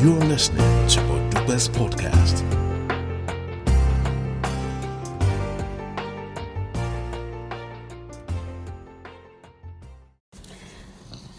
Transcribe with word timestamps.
You're 0.00 0.14
listening 0.14 0.86
to 0.90 1.00
Odubes 1.00 1.68
Podcast. 1.70 2.44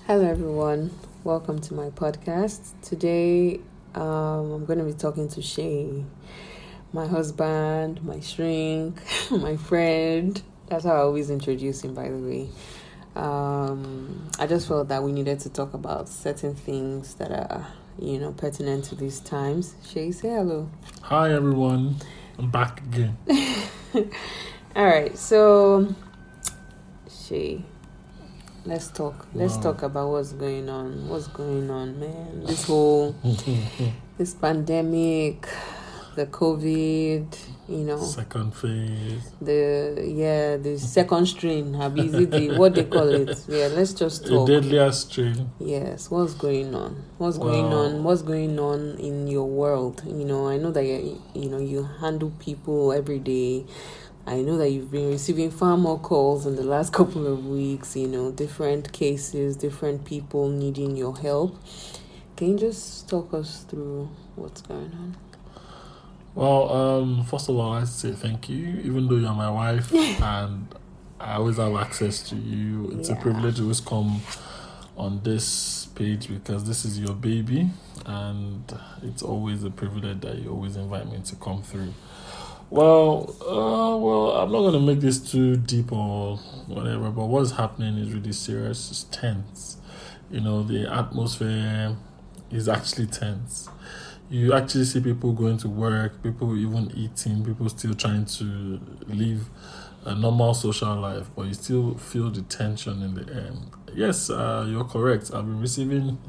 Hello, 0.08 0.30
everyone. 0.30 0.92
Welcome 1.24 1.62
to 1.62 1.74
my 1.74 1.90
podcast. 1.92 2.74
Today, 2.82 3.62
um, 3.96 4.52
I'm 4.52 4.66
going 4.66 4.80
to 4.80 4.84
be 4.84 4.92
talking 4.92 5.30
to 5.30 5.42
Shay, 5.42 6.04
my 6.92 7.08
husband, 7.08 8.04
my 8.04 8.20
shrink, 8.20 9.02
my 9.32 9.56
friend. 9.56 10.42
That's 10.68 10.84
how 10.84 10.96
I 10.96 10.98
always 10.98 11.30
introduce 11.30 11.86
him, 11.86 11.94
by 11.94 12.10
the 12.10 12.18
way. 12.18 12.50
Um, 13.16 14.30
I 14.38 14.48
just 14.48 14.68
felt 14.68 14.90
that 14.90 15.02
we 15.02 15.14
needed 15.14 15.40
to 15.40 15.50
talk 15.50 15.74
about 15.74 16.10
certain 16.10 16.56
things 16.56 17.16
that 17.16 17.32
are, 17.32 17.66
you 18.02 18.20
know, 18.20 18.32
pertinent 18.32 18.86
to 18.86 18.96
these 18.96 19.20
times. 19.20 19.76
Shay, 19.88 20.12
say 20.12 20.30
hello. 20.30 20.70
Hi 21.04 21.32
everyone, 21.34 21.96
I'm 22.38 22.50
back 22.52 22.82
again. 22.82 23.18
All 24.76 24.86
right, 24.86 25.18
so 25.18 25.94
Shay, 27.10 27.64
let's 28.66 28.88
talk. 28.90 29.28
Let's 29.34 29.56
Wow. 29.58 29.62
talk 29.64 29.84
about 29.84 30.10
what's 30.12 30.34
going 30.34 30.70
on. 30.70 31.10
What's 31.10 31.28
going 31.28 31.70
on, 31.70 32.00
man? 32.00 32.44
This 32.46 32.66
whole 32.66 33.16
this 34.18 34.34
pandemic, 34.34 35.48
the 36.20 36.26
COVID, 36.26 37.38
you 37.70 37.78
know, 37.78 38.04
Second 38.04 38.54
phase, 38.54 39.32
the 39.40 40.04
yeah, 40.06 40.58
the 40.58 40.78
second 40.78 41.26
strain. 41.28 41.74
Have 41.76 41.98
is 41.98 42.14
it 42.14 42.32
the 42.32 42.58
what 42.58 42.76
they 42.76 42.84
call 42.84 43.08
it? 43.08 43.30
Yeah, 43.48 43.68
let's 43.68 43.94
just 43.94 44.28
talk. 44.28 44.46
deadlier 44.46 44.92
strain. 44.92 45.50
Yes, 45.60 46.12
what's 46.12 46.34
going 46.34 46.76
on? 46.76 47.02
What's 47.18 47.38
going 47.38 47.72
on? 47.72 48.04
What's 48.04 48.22
going 48.22 48.60
on 48.60 48.98
in 49.00 49.28
your 49.28 49.48
world? 49.48 50.04
You 50.06 50.26
know, 50.26 50.50
I 50.50 50.58
know 50.58 50.72
that 50.72 50.84
you, 50.84 51.22
you 51.34 51.50
know 51.50 51.60
you 51.60 51.84
handle 52.02 52.32
people 52.38 52.92
every 52.92 53.20
day. 53.20 53.66
I 54.28 54.42
know 54.42 54.58
that 54.58 54.70
you've 54.72 54.92
been 54.92 55.10
receiving 55.10 55.52
far 55.52 55.78
more 55.78 56.00
calls 56.00 56.46
in 56.46 56.58
the 56.58 56.64
last 56.64 56.92
couple 57.00 57.28
of 57.28 57.46
weeks. 57.46 57.96
You 57.96 58.10
know, 58.10 58.30
different 58.30 58.92
cases, 58.92 59.56
different 59.56 60.04
people 60.04 60.50
needing 60.50 60.98
your 60.98 61.18
help. 61.18 61.58
Can 62.36 62.50
you 62.50 62.58
just 62.58 63.08
talk 63.08 63.34
us 63.34 63.64
through 63.70 64.10
what's 64.36 64.62
going 64.62 64.92
on? 64.94 65.29
Well, 66.40 66.72
um, 66.72 67.26
first 67.26 67.50
of 67.50 67.58
all, 67.58 67.74
I 67.74 67.84
say 67.84 68.14
thank 68.14 68.48
you, 68.48 68.80
even 68.86 69.10
though 69.10 69.18
you're 69.18 69.34
my 69.34 69.52
wife 69.52 69.94
and 70.22 70.74
I 71.20 71.34
always 71.34 71.58
have 71.58 71.76
access 71.76 72.24
to 72.30 72.36
you. 72.38 72.92
It's 72.98 73.10
Yeah. 73.10 73.18
a 73.18 73.22
privilege 73.22 73.58
to 73.58 73.64
always 73.64 73.82
come 73.82 74.22
on 74.96 75.20
this 75.22 75.88
page 75.96 76.30
because 76.30 76.64
this 76.64 76.86
is 76.86 76.98
your 76.98 77.14
baby, 77.14 77.70
and 78.06 78.64
it's 79.04 79.22
always 79.22 79.66
a 79.66 79.70
privilege 79.70 80.22
that 80.22 80.40
you 80.40 80.50
always 80.50 80.78
invite 80.78 81.12
me 81.12 81.20
to 81.26 81.36
come 81.36 81.62
through. 81.62 81.94
Well, 82.70 83.36
uh, 83.42 83.98
well, 83.98 84.32
I'm 84.32 84.50
not 84.50 84.62
gonna 84.62 84.80
make 84.80 85.02
this 85.02 85.20
too 85.20 85.58
deep 85.58 85.92
or 85.92 86.38
whatever, 86.68 87.10
but 87.12 87.26
what's 87.26 87.52
happening 87.52 87.98
is 87.98 88.14
really 88.14 88.32
serious. 88.32 88.90
It's 88.92 89.04
tense. 89.12 89.76
You 90.32 90.40
know, 90.40 90.64
the 90.64 90.90
atmosphere 90.90 91.98
is 92.50 92.70
actually 92.70 93.08
tense. 93.08 93.68
You 94.30 94.54
actually 94.54 94.86
see 94.86 95.02
people 95.02 95.34
going 95.34 95.58
to 95.58 95.70
work, 95.70 96.22
people 96.22 96.56
even 96.56 96.92
eating, 96.96 97.44
people 97.44 97.68
still 97.70 97.96
trying 97.96 98.26
to 98.26 98.80
live 99.08 99.50
a 100.06 100.14
normal 100.14 100.54
social 100.54 100.96
life, 100.96 101.28
but 101.36 101.48
you 101.48 101.54
still 101.56 101.96
feel 101.96 102.30
the 102.30 102.44
tension 102.44 103.02
in 103.02 103.16
the 103.16 103.34
air. 103.34 103.52
Yes, 103.96 104.30
uh, 104.30 104.68
you're 104.70 104.84
correct. 104.84 105.32
I've 105.34 105.46
been 105.46 105.60
receiving 105.60 106.20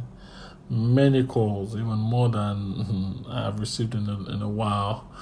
many 0.70 1.24
calls, 1.24 1.74
even 1.74 1.98
more 1.98 2.30
than 2.30 3.24
I've 3.28 3.60
received 3.60 3.94
in 3.94 4.08
a, 4.08 4.34
in 4.34 4.40
a 4.40 4.48
while, 4.48 5.12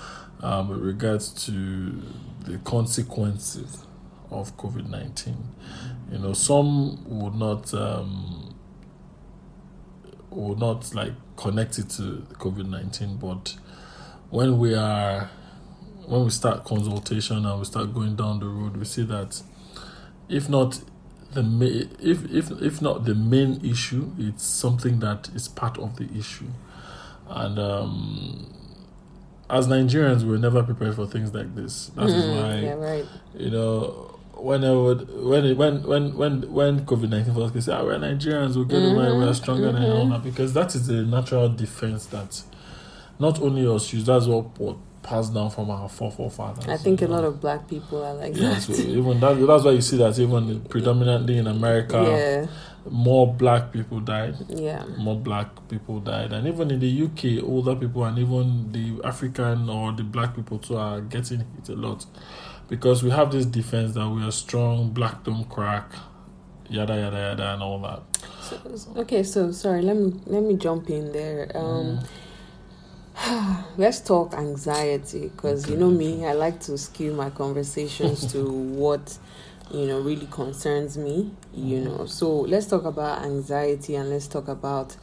um, 0.40 0.68
with 0.68 0.78
regards 0.78 1.30
to 1.46 2.00
the 2.44 2.58
consequences 2.58 3.86
of 4.30 4.56
COVID 4.56 4.88
19. 4.88 5.36
You 6.12 6.18
know, 6.18 6.32
some 6.32 7.04
would 7.08 7.34
not. 7.34 7.74
Um, 7.74 8.54
would 10.30 10.58
not 10.58 10.94
like 10.94 11.14
connect 11.38 11.78
it 11.78 11.88
to 11.90 12.26
COVID 12.34 12.68
nineteen, 12.68 13.16
but 13.16 13.56
when 14.30 14.58
we 14.58 14.74
are 14.74 15.30
when 16.06 16.24
we 16.24 16.30
start 16.30 16.64
consultation 16.64 17.46
and 17.46 17.58
we 17.58 17.64
start 17.64 17.94
going 17.94 18.16
down 18.16 18.40
the 18.40 18.46
road, 18.46 18.76
we 18.76 18.84
see 18.84 19.04
that 19.04 19.40
if 20.28 20.48
not 20.48 20.80
the 21.32 21.42
ma- 21.42 21.64
if 22.00 22.24
if 22.30 22.50
if 22.60 22.82
not 22.82 23.04
the 23.04 23.14
main 23.14 23.64
issue, 23.64 24.10
it's 24.18 24.44
something 24.44 24.98
that 25.00 25.28
is 25.34 25.48
part 25.48 25.78
of 25.78 25.96
the 25.96 26.08
issue, 26.18 26.48
and 27.28 27.58
um, 27.58 28.52
as 29.48 29.68
Nigerians, 29.68 30.24
we're 30.24 30.38
never 30.38 30.62
prepared 30.62 30.96
for 30.96 31.06
things 31.06 31.32
like 31.32 31.54
this. 31.54 31.86
That 31.94 32.06
is 32.10 32.26
Mhm, 32.26 32.30
why 32.30 32.54
yeah, 32.56 32.74
right. 32.74 33.06
you 33.34 33.50
know, 33.50 34.17
when 34.38 34.64
I 34.64 34.72
would, 34.72 35.08
when 35.24 35.44
it, 35.44 35.56
when 35.56 35.82
when 35.82 36.16
when 36.16 36.52
when 36.52 36.86
COVID 36.86 37.08
nineteen 37.10 37.34
first 37.34 37.52
came, 37.52 37.62
say, 37.62 37.72
ah, 37.72 37.82
we're 37.84 37.98
Nigerians, 37.98 38.54
we'll 38.56 38.64
get 38.64 38.82
over 38.82 39.08
it, 39.08 39.14
we're 39.14 39.30
Mhm, 39.30 39.34
stronger 39.34 39.72
than 39.72 39.90
all 39.92 40.06
that 40.08 40.22
because 40.22 40.52
that 40.54 40.74
is 40.74 40.88
a 40.88 41.02
natural 41.02 41.48
defense 41.48 42.06
that 42.06 42.42
not 43.18 43.40
only 43.40 43.66
us 43.66 43.92
use. 43.92 44.04
That's 44.06 44.26
what 44.26 44.56
passed 45.08 45.32
down 45.34 45.50
from 45.50 45.70
our 45.70 45.88
forefathers. 45.88 46.68
I 46.68 46.76
think 46.76 47.00
a 47.02 47.06
know. 47.08 47.14
lot 47.16 47.24
of 47.24 47.40
black 47.40 47.66
people 47.68 48.04
are 48.04 48.14
like 48.14 48.36
Yes, 48.36 48.66
that. 48.66 48.78
even 48.80 49.20
that, 49.20 49.34
that's 49.46 49.64
why 49.64 49.72
you 49.72 49.80
see 49.80 49.96
that 49.98 50.18
even 50.18 50.60
predominantly 50.74 51.38
in 51.38 51.46
America, 51.46 52.00
Yeah, 52.02 52.46
more 52.90 53.26
black 53.42 53.70
people 53.72 54.00
died 54.00 54.34
yeah. 54.48 54.82
more 54.96 55.16
black 55.16 55.48
people 55.68 56.00
died 56.00 56.32
and 56.32 56.46
even 56.46 56.70
in 56.70 56.80
the 56.80 57.02
UK 57.06 57.42
older 57.46 57.74
people 57.76 58.02
and 58.04 58.18
even 58.18 58.72
the 58.72 58.86
African 59.06 59.68
or 59.68 59.92
the 59.92 60.02
black 60.04 60.34
people 60.34 60.58
too 60.58 60.76
are 60.78 61.00
getting 61.02 61.40
hit 61.40 61.68
a 61.68 61.74
lot 61.74 62.06
because 62.68 63.02
we 63.02 63.10
have 63.10 63.30
this 63.30 63.44
defense 63.44 63.92
that 63.94 64.08
we 64.08 64.22
are 64.22 64.30
strong 64.30 64.88
black 64.90 65.22
don't 65.24 65.46
crack 65.50 65.90
yada 66.70 66.94
yada 66.96 67.16
yada 67.18 67.52
and 67.54 67.62
all 67.62 67.78
that 67.80 68.00
So, 68.40 68.56
okay, 69.02 69.22
so 69.22 69.52
sorry, 69.52 69.82
let 69.82 69.96
me 69.96 70.08
let 70.26 70.42
me 70.42 70.54
jump 70.56 70.88
in 70.88 71.12
there. 71.12 71.50
Um, 71.54 71.98
Mm. 71.98 72.06
let's 73.76 74.00
talk 74.00 74.34
anxiety 74.34 75.28
because 75.28 75.68
you 75.68 75.76
know 75.76 75.90
me, 75.90 76.24
I 76.24 76.32
like 76.32 76.60
to 76.60 76.78
skew 76.78 77.12
my 77.12 77.30
conversations 77.30 78.30
to 78.32 78.44
what 78.50 79.18
you 79.70 79.86
know 79.86 80.00
really 80.00 80.26
concerns 80.26 80.96
me. 80.96 81.32
You 81.52 81.80
know, 81.80 82.06
so 82.06 82.30
let's 82.30 82.66
talk 82.66 82.84
about 82.84 83.24
anxiety 83.24 83.96
and 83.96 84.10
let's 84.10 84.28
talk 84.28 84.48
about 84.48 84.96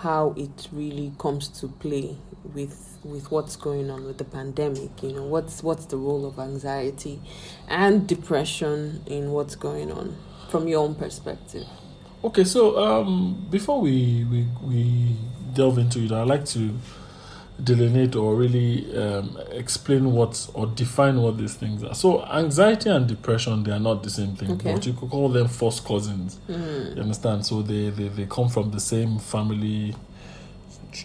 how 0.00 0.34
it 0.36 0.68
really 0.72 1.12
comes 1.18 1.48
to 1.60 1.68
play 1.68 2.16
with 2.54 2.98
with 3.04 3.30
what's 3.30 3.56
going 3.56 3.90
on 3.90 4.04
with 4.04 4.18
the 4.18 4.24
pandemic. 4.24 5.02
You 5.02 5.12
know, 5.12 5.24
what's 5.24 5.62
what's 5.62 5.86
the 5.86 5.96
role 5.96 6.26
of 6.26 6.38
anxiety 6.38 7.20
and 7.66 8.06
depression 8.06 9.02
in 9.06 9.32
what's 9.32 9.56
going 9.56 9.90
on 9.90 10.16
from 10.48 10.66
your 10.68 10.84
own 10.84 10.94
perspective. 10.94 11.66
okay 12.24 12.42
so 12.42 12.78
um 12.82 13.46
before 13.50 13.80
we 13.80 14.24
we, 14.30 14.46
we 14.62 15.16
delve 15.54 15.78
into 15.78 16.00
it 16.04 16.10
I'd 16.10 16.26
like 16.26 16.44
to 16.46 16.74
delineate 17.62 18.14
or 18.14 18.36
really 18.36 18.86
um, 18.96 19.36
explain 19.50 20.12
what 20.12 20.48
or 20.54 20.66
define 20.68 21.20
what 21.20 21.36
these 21.38 21.54
things 21.54 21.82
are 21.82 21.94
so 21.94 22.24
anxiety 22.26 22.88
and 22.88 23.08
depression 23.08 23.64
they 23.64 23.72
are 23.72 23.80
not 23.80 24.02
the 24.04 24.10
same 24.10 24.36
thing 24.36 24.52
Okay. 24.52 24.72
but 24.72 24.86
you 24.86 24.92
could 24.92 25.10
call 25.10 25.28
them 25.28 25.48
first 25.48 25.84
cousins 25.84 26.38
Mm. 26.48 26.96
You 26.96 27.02
understand? 27.02 27.44
So 27.44 27.62
they, 27.62 27.90
they, 27.90 28.08
they 28.08 28.26
come 28.26 28.48
from 28.48 28.70
the 28.70 28.80
same 28.80 29.18
family 29.18 29.94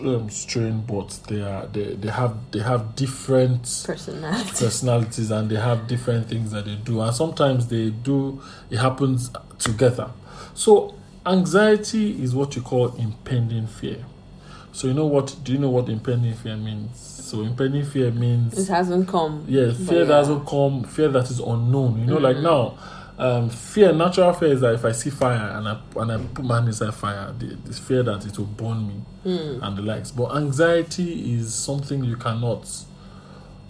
um, 0.02 0.30
strain, 0.30 0.82
but 0.88 1.20
they 1.28 1.42
are 1.42 1.68
they, 1.68 1.96
they 1.96 2.10
have 2.10 2.36
they 2.52 2.60
have 2.60 2.96
different 2.96 3.64
Personality. 3.86 4.50
personalities 4.52 5.30
and 5.32 5.50
they 5.50 5.58
have 5.58 5.88
different 5.88 6.28
things 6.30 6.52
that 6.52 6.66
they 6.66 6.76
do, 6.76 7.02
and 7.02 7.14
sometimes 7.14 7.68
they 7.68 7.90
do 7.90 8.42
it 8.70 8.78
happens 8.78 9.30
together. 9.60 10.10
So 10.54 10.96
anxiety 11.26 12.22
is 12.24 12.34
what 12.34 12.56
you 12.56 12.62
call 12.62 12.96
impending 12.96 13.68
fear. 13.68 14.06
So 14.74 14.88
you 14.88 14.94
know 14.94 15.06
what? 15.06 15.36
Do 15.44 15.54
you 15.54 15.60
know 15.60 15.70
what 15.70 15.88
impending 15.88 16.34
fear 16.34 16.58
means? 16.58 17.00
So 17.00 17.42
impending 17.42 17.86
fear 17.86 18.12
means 18.12 18.58
It 18.58 18.68
hasn't 18.72 19.08
come. 19.08 19.46
yeah, 19.48 19.72
fear 19.72 20.00
yeah. 20.00 20.06
that 20.06 20.08
doesn't 20.08 20.46
come, 20.46 20.84
fear 20.84 21.08
that 21.10 21.30
is 21.32 21.40
unknown. 21.40 22.00
You 22.00 22.06
know, 22.08 22.18
like 22.18 22.38
Mhm. 22.38 22.44
now, 22.44 22.74
um, 23.18 23.50
fear, 23.50 23.94
natural 23.94 24.34
fear 24.34 24.50
is 24.54 24.62
that 24.62 24.74
if 24.74 24.84
I 24.86 24.92
see 24.92 25.10
fire 25.12 25.54
and 25.58 25.68
I 25.70 25.78
and 26.02 26.12
I 26.12 26.18
put 26.18 26.44
my 26.44 26.56
hand 26.56 26.68
inside 26.68 26.94
fire, 26.94 27.32
the, 27.38 27.56
the 27.66 27.74
fear 27.74 28.04
that 28.04 28.26
it 28.26 28.38
will 28.38 28.46
burn 28.46 28.88
me 28.88 28.96
Mm. 29.26 29.60
and 29.64 29.78
the 29.78 29.82
likes. 29.84 30.12
But 30.12 30.36
anxiety 30.36 31.34
is 31.36 31.54
something 31.54 32.04
you 32.04 32.16
cannot 32.18 32.68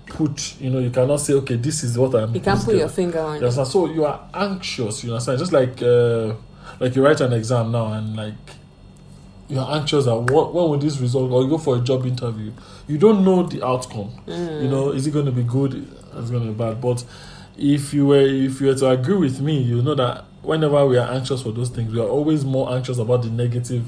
put. 0.08 0.56
You 0.60 0.70
know, 0.70 0.80
you 0.80 0.90
cannot 0.90 1.18
say, 1.22 1.34
okay, 1.34 1.56
this 1.58 1.84
is 1.84 1.98
what 1.98 2.16
I'm. 2.16 2.34
You 2.34 2.42
can't 2.42 2.64
put 2.64 2.76
your 2.76 2.90
finger 2.90 3.20
on 3.20 3.42
You 3.42 3.48
it. 3.48 3.52
So 3.66 3.86
you 3.88 4.06
are 4.06 4.22
anxious. 4.34 5.04
You 5.04 5.12
understand? 5.12 5.40
Just 5.40 5.52
like 5.54 5.82
uh, 5.82 6.34
like 6.80 6.96
you 6.96 7.04
write 7.06 7.22
an 7.22 7.34
exam 7.34 7.72
now 7.72 7.94
and 7.94 8.16
like 8.16 8.34
you 9.54 9.60
are 9.60 9.76
anxious 9.78 10.08
at 10.08 10.14
what 10.32 10.54
when 10.54 10.70
will 10.70 10.78
this 10.78 10.98
result 11.00 11.32
or 11.32 11.44
you 11.44 11.50
go 11.50 11.58
for 11.58 11.76
a 11.78 11.80
job 11.80 12.06
interview. 12.06 12.52
You 12.88 12.98
don't 12.98 13.24
know 13.24 13.44
the 13.44 13.66
outcome. 13.66 14.12
Mm. 14.28 14.64
You 14.64 14.70
know, 14.70 14.90
is 14.90 15.06
it 15.06 15.12
going 15.12 15.26
to 15.26 15.32
be 15.32 15.44
good? 15.44 15.74
It's 16.16 16.30
going 16.30 16.46
to 16.46 16.52
be 16.52 16.58
bad. 16.58 16.82
But 16.82 17.04
if 17.58 17.94
you 17.94 18.08
were 18.08 18.22
if 18.22 18.60
you 18.60 18.68
were 18.68 18.76
to 18.76 18.90
agree 18.90 19.18
with 19.18 19.40
me, 19.42 19.62
you 19.62 19.82
know 19.82 19.96
that 19.96 20.26
whenever 20.42 20.86
we 20.88 20.98
are 20.98 21.10
anxious 21.12 21.42
for 21.44 21.52
those 21.52 21.70
things, 21.70 21.94
we 21.94 22.00
are 22.02 22.08
always 22.08 22.44
more 22.44 22.74
anxious 22.74 22.98
about 22.98 23.22
the 23.22 23.30
negative 23.30 23.84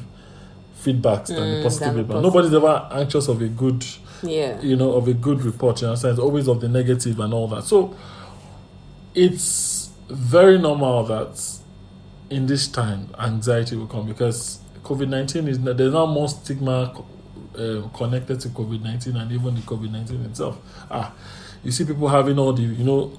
feedbacks 0.82 1.28
than 1.28 1.38
the 1.38 1.58
Mm, 1.58 1.64
positive 1.64 1.94
than 1.96 2.04
feedback. 2.06 2.22
Nobody's 2.22 2.54
ever 2.54 2.88
anxious 2.92 3.28
of 3.28 3.42
a 3.42 3.48
good, 3.48 3.84
Yeah. 4.22 4.62
you 4.62 4.76
know, 4.76 4.92
of 4.94 5.08
a 5.08 5.14
good 5.14 5.44
report. 5.44 5.82
You 5.82 5.88
understand? 5.88 6.12
It's 6.12 6.22
always 6.22 6.48
of 6.48 6.62
the 6.62 6.68
negative 6.70 7.20
and 7.20 7.34
all 7.34 7.48
that. 7.48 7.64
So 7.64 7.96
it's 9.14 9.90
very 10.10 10.58
normal 10.60 11.04
that 11.06 11.42
in 12.30 12.46
this 12.48 12.68
time 12.68 13.10
anxiety 13.20 13.76
will 13.76 13.88
come 13.88 14.06
because 14.08 14.60
COVID 14.86 15.10
nineteen 15.10 15.48
is 15.48 15.60
there's 15.60 15.94
now 15.94 16.06
more 16.06 16.30
stigma 16.30 16.94
uh, 17.58 17.82
connected 17.94 18.40
to 18.42 18.50
COVID 18.50 18.82
nineteen 18.84 19.16
and 19.18 19.32
even 19.32 19.56
the 19.56 19.62
COVID 19.62 19.92
nineteen 19.92 20.24
itself. 20.26 20.58
Ah, 20.90 21.12
you 21.64 21.72
see 21.72 21.86
people 21.86 22.08
having 22.08 22.38
all 22.40 22.54
the 22.54 22.62
you 22.64 22.84
know. 22.84 23.12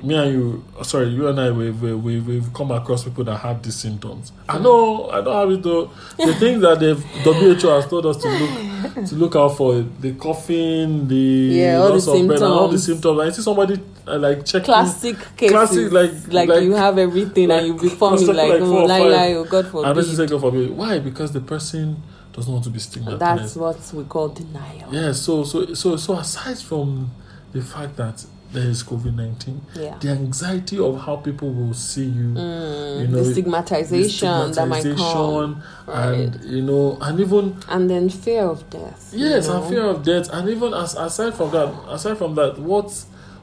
Me 0.00 0.14
and 0.14 0.32
you, 0.32 0.64
sorry, 0.84 1.08
you 1.08 1.26
and 1.26 1.40
I, 1.40 1.50
we've, 1.50 1.82
we've, 1.82 2.24
we've 2.24 2.52
come 2.54 2.70
across 2.70 3.02
people 3.02 3.24
that 3.24 3.36
have 3.38 3.60
these 3.64 3.74
symptoms. 3.74 4.30
I 4.48 4.56
know, 4.60 5.10
I 5.10 5.20
don't 5.20 5.34
have 5.34 5.50
it 5.50 5.60
though. 5.64 5.90
The 6.16 6.34
things 6.38 6.60
that 6.62 6.78
the 6.78 6.94
WHO 6.94 7.68
has 7.68 7.88
told 7.88 8.06
us 8.06 8.16
to 8.18 8.28
look 8.28 9.06
to 9.08 9.14
look 9.16 9.34
out 9.34 9.56
for 9.56 9.80
the 9.82 10.12
coughing, 10.12 11.08
the 11.08 11.16
Yeah, 11.16 11.78
all 11.78 11.88
the 11.88 11.92
loss 11.94 12.06
of 12.06 12.26
breath, 12.28 12.42
and 12.42 12.52
all 12.52 12.68
the 12.68 12.78
symptoms. 12.78 13.02
symptoms. 13.02 13.20
I 13.20 13.36
see 13.36 13.42
somebody 13.42 13.80
uh, 14.08 14.18
like 14.18 14.44
checking 14.44 14.64
Classic 14.66 15.16
cases. 15.36 15.52
Classic, 15.52 15.92
like- 15.92 16.12
like, 16.32 16.48
like- 16.48 16.62
you 16.62 16.72
have 16.74 16.98
everything 16.98 17.48
like- 17.48 17.58
and 17.62 17.66
you 17.68 17.74
be 17.78 17.88
forming 17.88 18.26
like, 18.26 18.48
like 18.50 18.60
oh, 18.62 18.84
lie, 18.84 18.98
lie, 19.00 19.32
oh, 19.34 19.44
God 19.44 19.66
And 19.74 19.96
this 19.96 20.08
is 20.08 20.16
forbid. 20.16 20.30
like 20.32 20.40
for 20.40 20.52
me. 20.52 20.66
Why? 20.70 20.98
Because 20.98 21.32
the 21.32 21.40
person 21.40 22.02
doesn't 22.32 22.52
want 22.52 22.64
to 22.64 22.70
be 22.70 22.78
stigmatized. 22.78 23.20
That's 23.20 23.56
what 23.56 23.92
we 23.94 24.04
call 24.04 24.28
denial. 24.28 24.88
yeah. 24.92 25.12
So 25.12 25.44
so 25.44 25.74
so 25.74 25.96
so 25.96 26.14
aside 26.14 26.58
from 26.58 27.10
the 27.52 27.62
fact 27.62 27.96
that 27.96 28.24
there 28.50 28.64
is 28.66 28.82
COVID 28.82 29.14
nineteen, 29.14 29.60
Yeah. 29.74 29.96
the 30.00 30.08
anxiety 30.08 30.78
of 30.78 31.00
how 31.02 31.16
people 31.16 31.50
will 31.52 31.74
see 31.74 32.04
you, 32.06 32.28
Mm, 32.28 33.00
you 33.02 33.06
know, 33.08 33.18
the 33.18 33.22
the 33.24 33.32
stigmatization, 33.32 34.52
that 34.52 34.66
might 34.68 34.82
come. 34.84 34.96
stigmatization, 34.96 35.62
Right. 35.86 36.14
and 36.14 36.44
you 36.44 36.62
know, 36.62 36.96
and 37.00 37.20
even 37.20 37.56
And 37.68 37.90
then 37.90 38.08
fear 38.08 38.44
of 38.44 38.68
death. 38.70 39.10
you 39.14 39.26
yes, 39.26 39.48
know? 39.48 39.60
and 39.60 39.68
fear 39.68 39.84
of 39.84 40.02
death, 40.02 40.30
and 40.32 40.48
even 40.48 40.72
as 40.72 40.94
aside 40.94 41.34
from 41.34 41.50
that, 41.50 41.68
aside 41.90 42.16
from 42.16 42.34
that, 42.36 42.58
what 42.58 42.90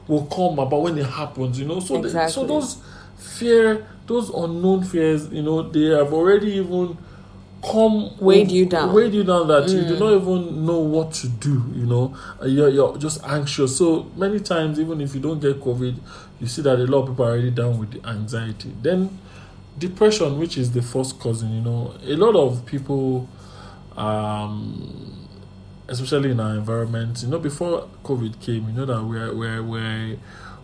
will 0.08 0.26
come 0.26 0.58
about 0.58 0.82
when 0.82 0.98
it 0.98 1.06
happens, 1.06 1.58
you 1.58 1.66
know? 1.66 1.80
So 1.80 2.00
the, 2.00 2.28
so 2.28 2.46
those 2.46 2.78
fear, 3.16 3.86
those 4.06 4.30
unknown 4.30 4.84
fears, 4.84 5.28
you 5.28 5.42
know, 5.42 5.62
they 5.62 5.86
have 5.86 6.12
already 6.12 6.52
even 6.52 6.96
come 7.62 8.16
Weighed 8.18 8.50
you 8.50 8.66
down. 8.66 8.90
Mm. 8.90 8.94
weighed 8.94 9.14
you 9.14 9.24
down 9.24 9.48
that 9.48 9.68
you 9.68 9.82
do 9.82 9.98
not 9.98 10.12
even 10.12 10.64
know 10.64 10.78
what 10.78 11.12
to 11.14 11.28
do. 11.28 11.64
You 11.74 11.86
know, 11.86 12.16
you're 12.44 12.68
you're 12.68 12.96
just 12.98 13.24
anxious. 13.24 13.76
So 13.76 14.10
many 14.16 14.40
times, 14.40 14.78
even 14.78 15.00
if 15.00 15.14
you 15.14 15.20
don't 15.20 15.40
get 15.40 15.60
COVID, 15.60 15.96
you 16.40 16.46
see 16.46 16.62
that 16.62 16.78
a 16.78 16.84
lot 16.84 17.02
of 17.02 17.08
people 17.08 17.24
are 17.24 17.30
already 17.30 17.50
down 17.50 17.78
with 17.78 17.90
the 17.92 18.08
anxiety. 18.08 18.72
Then 18.82 19.18
depression, 19.78 20.38
which 20.38 20.56
is 20.58 20.72
the 20.72 20.82
first 20.82 21.18
cousin. 21.18 21.52
You 21.52 21.60
know, 21.62 21.94
a 22.04 22.14
lot 22.16 22.36
of 22.36 22.64
people, 22.66 23.28
um, 23.96 25.25
especially 25.88 26.30
in 26.30 26.40
our 26.40 26.54
environment, 26.54 27.22
you 27.22 27.28
know, 27.28 27.38
before 27.38 27.88
COVID 28.04 28.40
came, 28.40 28.66
you 28.68 28.72
know 28.72 28.86
that 28.86 29.02
we're 29.02 29.34
we're 29.34 29.62
we're 29.62 30.16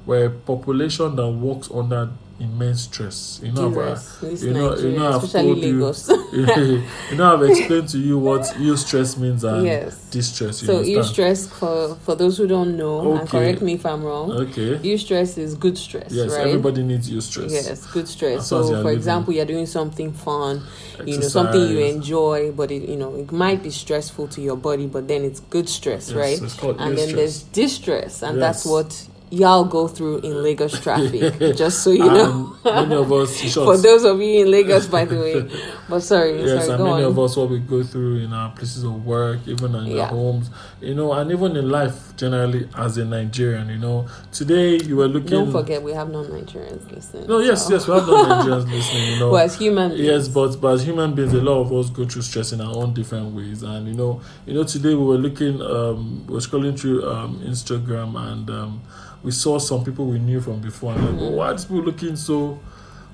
we're 0.06 0.26
a 0.26 0.30
population 0.30 1.16
that 1.16 1.28
works 1.28 1.70
under 1.72 2.10
immense 2.40 2.82
stress. 2.82 3.40
You 3.42 3.52
know, 3.52 3.68
I've- 3.68 4.26
uh, 4.26 4.30
you 4.30 4.52
know, 4.52 4.76
you 4.76 4.92
know, 4.98 5.12
I've 5.12 5.30
told 5.30 5.58
you, 5.58 5.92
you 6.32 7.16
know, 7.16 7.34
I've 7.34 7.42
explained 7.42 7.88
to 7.90 7.98
you 7.98 8.18
what 8.18 8.40
eustress 8.58 9.16
means 9.16 9.44
and 9.44 9.64
Yes. 9.64 9.96
distress. 10.10 10.62
You 10.62 10.66
So 10.66 10.76
understand? 10.78 11.06
eustress, 11.06 11.48
for 11.48 11.94
for 12.04 12.14
those 12.16 12.38
who 12.38 12.46
don't 12.48 12.76
know, 12.76 13.16
and 13.16 13.28
correct 13.28 13.62
me 13.62 13.74
if 13.74 13.86
I'm 13.86 14.02
wrong. 14.02 14.32
Okay. 14.32 14.78
Eustress 14.78 15.38
is 15.38 15.54
good 15.54 15.78
stress, 15.78 16.10
Yes, 16.10 16.30
right? 16.32 16.46
everybody 16.46 16.82
needs 16.82 17.08
eustress. 17.10 17.50
Yes, 17.52 17.86
good 17.86 18.08
stress. 18.08 18.40
As 18.40 18.52
long 18.52 18.60
as 18.62 18.66
So, 18.68 18.72
for 18.74 18.82
living. 18.84 18.96
example, 18.98 19.34
you're 19.34 19.44
doing 19.54 19.66
something 19.66 20.12
fun, 20.12 20.62
you 21.04 21.18
know, 21.18 21.28
something 21.28 21.60
you 21.68 21.78
enjoy, 21.78 22.50
but 22.50 22.70
it, 22.72 22.88
you 22.88 22.96
know, 22.96 23.14
it 23.14 23.30
might 23.30 23.62
be 23.62 23.70
stressful 23.70 24.26
to 24.28 24.40
your 24.40 24.56
body, 24.56 24.86
but 24.86 25.06
then 25.06 25.22
it's 25.24 25.40
good 25.40 25.68
stress, 25.68 26.10
Yes, 26.10 26.16
right? 26.16 26.40
And 26.80 26.98
then 26.98 27.10
eustress. 27.10 27.14
there's 27.14 27.42
distress, 27.42 28.22
and 28.22 28.40
that's 28.42 28.64
what 28.66 29.06
y'all 29.32 29.64
go 29.64 29.88
through 29.88 30.18
in 30.18 30.42
Lagos 30.42 30.78
traffic. 30.84 31.56
just 31.56 31.82
so 31.82 31.90
you 31.90 32.04
know. 32.04 32.54
And 32.64 32.88
many 32.90 33.00
of 33.00 33.10
us, 33.10 33.54
For 33.54 33.76
those 33.78 34.04
of 34.04 34.20
you 34.20 34.44
in 34.44 34.50
Lagos, 34.50 34.86
by 34.86 35.04
the 35.06 35.16
way. 35.18 35.50
But 35.88 36.00
sorry, 36.00 36.38
yes, 36.40 36.66
sorry, 36.66 36.74
and 36.74 36.84
many 36.84 37.04
on. 37.04 37.10
of 37.10 37.18
us 37.18 37.36
what 37.36 37.50
we 37.50 37.58
go 37.58 37.82
through 37.82 38.18
in 38.18 38.32
our 38.32 38.50
places 38.52 38.82
of 38.84 39.04
work, 39.04 39.40
even 39.46 39.74
in 39.74 39.86
Yeah. 39.86 40.02
our 40.04 40.08
homes, 40.08 40.48
you 40.80 40.94
know, 40.94 41.12
and 41.12 41.30
even 41.30 41.54
in 41.56 41.68
life 41.68 42.16
generally 42.16 42.66
as 42.76 42.96
a 42.98 43.04
Nigerian, 43.04 43.68
you 43.68 43.76
know. 43.78 44.06
Today 44.32 44.76
you 44.76 44.96
were 44.96 45.08
looking. 45.08 45.30
Don't 45.30 45.52
forget, 45.52 45.82
we 45.82 45.92
have 45.92 46.10
non-Nigerians 46.10 46.90
listening. 46.94 47.26
No, 47.26 47.40
yes, 47.40 47.66
so- 47.66 47.74
yes, 47.74 47.86
we 47.88 47.94
have 47.94 48.06
no 48.06 48.24
Nigerians 48.24 48.70
listening, 48.70 49.12
you 49.12 49.18
know. 49.18 49.30
Well, 49.32 49.44
as 49.44 49.54
human 49.58 49.88
beings, 49.90 50.02
Yes, 50.02 50.28
but 50.28 50.58
but 50.60 50.74
as 50.74 50.84
human 50.86 51.14
beings, 51.14 51.32
a 51.34 51.40
lot 51.42 51.60
of 51.60 51.72
us 51.72 51.90
go 51.90 52.04
through 52.06 52.22
stress 52.22 52.52
in 52.52 52.60
our 52.60 52.74
own 52.74 52.94
different 52.94 53.34
ways. 53.34 53.62
And 53.62 53.86
you 53.88 53.94
know, 53.94 54.20
you 54.46 54.54
know, 54.54 54.64
today 54.64 54.94
we 54.94 55.04
were 55.04 55.18
looking, 55.18 55.60
um, 55.60 56.24
we 56.26 56.34
were 56.34 56.40
scrolling 56.40 56.78
through 56.78 57.06
um, 57.10 57.38
Instagram, 57.44 58.16
and 58.16 58.48
um, 58.50 58.80
we 59.22 59.30
saw 59.30 59.58
some 59.58 59.84
people 59.84 60.06
we 60.06 60.18
knew 60.18 60.40
from 60.40 60.60
before, 60.60 60.92
and 60.92 61.02
like, 61.04 61.14
mm-hmm. 61.14 61.22
oh, 61.22 61.30
why 61.30 61.48
are 61.48 61.52
these 61.52 61.64
people 61.64 61.82
looking 61.82 62.16
so 62.16 62.60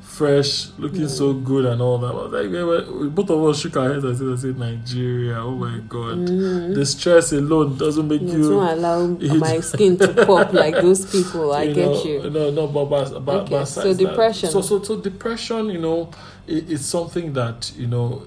fresh, 0.01 0.71
looking 0.79 1.07
so 1.07 1.35
mm-hmm. 1.35 1.45
good, 1.45 1.67
and 1.67 1.83
all 1.83 1.99
that? 1.99 2.15
Was 2.15 2.33
like, 2.33 2.91
we 3.01 3.09
both 3.09 3.31
of 3.31 3.45
us 3.45 3.61
shook 3.61 3.77
our 3.77 3.93
heads 3.93 4.05
and 4.05 4.17
said, 4.17 4.29
I 4.33 4.37
said, 4.37 4.59
Nigeria, 4.59 5.43
oh 5.43 5.53
my 5.53 5.79
mm-hmm. 5.79 5.89
god, 5.89 6.75
the 6.75 6.87
stress 6.87 7.33
alone 7.33 7.77
doesn't 7.77 8.09
make 8.09 8.23
you 8.23 8.29
you. 8.29 8.51
don't 8.51 8.69
allow 8.69 9.17
it- 9.21 9.35
my 9.39 9.61
skin 9.61 9.97
to 9.99 10.09
pop 10.27 10.53
like 10.53 10.75
those 10.75 11.11
people. 11.11 11.53
I 11.53 11.65
you 11.65 11.75
get 11.75 11.87
know, 11.87 12.05
you. 12.05 12.31
No, 12.31 12.51
no, 12.51 12.67
but 12.67 12.87
but, 12.87 13.25
but, 13.25 13.35
Okay, 13.43 13.51
but 13.51 13.65
so 13.67 13.83
besides 13.83 13.99
that- 13.99 14.09
depression. 14.09 14.51
so 14.51 14.61
so 14.63 14.83
so 14.83 14.97
depression, 15.01 15.71
you 15.71 15.79
know, 15.79 16.11
it, 16.47 16.71
it's 16.71 16.87
something 16.87 17.33
that 17.35 17.73
you 17.77 17.87
know, 17.87 18.23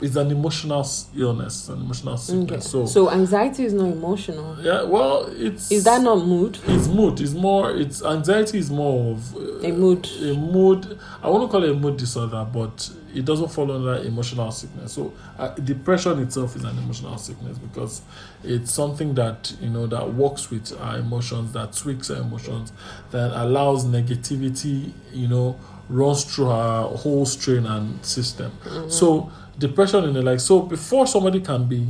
it's 0.00 0.16
an 0.16 0.30
emotional 0.30 0.86
illness, 1.16 1.68
an 1.68 1.80
emotional 1.80 2.14
Okay. 2.14 2.22
sickness. 2.22 2.70
So, 2.70 2.86
So 2.86 3.10
anxiety 3.10 3.64
is 3.64 3.72
not 3.72 3.88
emotional. 3.88 4.56
yeah, 4.62 4.82
well, 4.84 5.26
it's 5.36 5.70
Is 5.70 5.84
that 5.84 6.02
not 6.02 6.24
mood? 6.26 6.58
It's 6.66 6.88
mood. 6.88 7.20
It's 7.20 7.32
more. 7.32 7.70
It's 7.72 8.02
anxiety 8.02 8.58
is 8.58 8.70
more 8.70 9.12
of 9.12 9.36
uh, 9.36 9.66
A 9.68 9.72
mood. 9.72 10.08
A 10.22 10.34
mood. 10.34 10.98
I 11.22 11.28
want 11.28 11.42
to 11.44 11.48
call 11.48 11.64
it 11.64 11.70
a 11.70 11.74
mood 11.74 11.96
disorder, 11.96 12.46
but 12.52 12.90
it 13.14 13.24
doesn't 13.24 13.48
fall 13.48 13.70
under 13.70 13.96
emotional 14.04 14.50
sickness. 14.50 14.92
So 14.92 15.12
uh, 15.38 15.48
depression 15.54 16.18
itself 16.20 16.56
is 16.56 16.64
an 16.64 16.76
emotional 16.78 17.16
sickness 17.16 17.58
because 17.58 18.02
it's 18.42 18.72
something 18.72 19.14
that 19.14 19.54
you 19.60 19.70
know 19.70 19.86
that 19.86 20.14
works 20.14 20.50
with 20.50 20.72
our 20.80 20.98
emotions, 20.98 21.52
that 21.52 21.72
tweaks 21.72 22.10
our 22.10 22.20
emotions, 22.20 22.72
that 23.10 23.30
allows 23.40 23.84
negativity, 23.84 24.92
you 25.12 25.28
know, 25.28 25.56
runs 25.88 26.24
through 26.24 26.48
our 26.48 26.88
whole 26.96 27.26
strain 27.26 27.66
and 27.66 28.04
system. 28.04 28.50
So 28.88 29.30
depression 29.58 30.04
in 30.04 30.14
the 30.14 30.22
like 30.22 30.40
so 30.40 30.60
before 30.60 31.06
somebody 31.06 31.40
can 31.40 31.66
be 31.66 31.86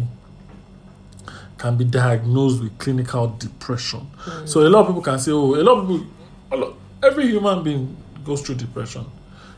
can 1.58 1.76
be 1.76 1.84
diagnosed 1.84 2.62
with 2.62 2.76
clinical 2.78 3.28
depression. 3.38 4.06
Mm. 4.24 4.48
So 4.48 4.66
a 4.66 4.68
lot 4.68 4.80
of 4.80 4.86
people 4.88 5.02
can 5.02 5.18
say, 5.18 5.30
oh, 5.32 5.54
a 5.54 5.62
lot 5.62 5.78
of 5.78 5.88
people, 5.88 6.06
a 6.52 6.56
lot, 6.56 6.74
every 7.02 7.26
human 7.28 7.62
being 7.62 7.96
goes 8.24 8.42
through 8.42 8.56
depression, 8.56 9.06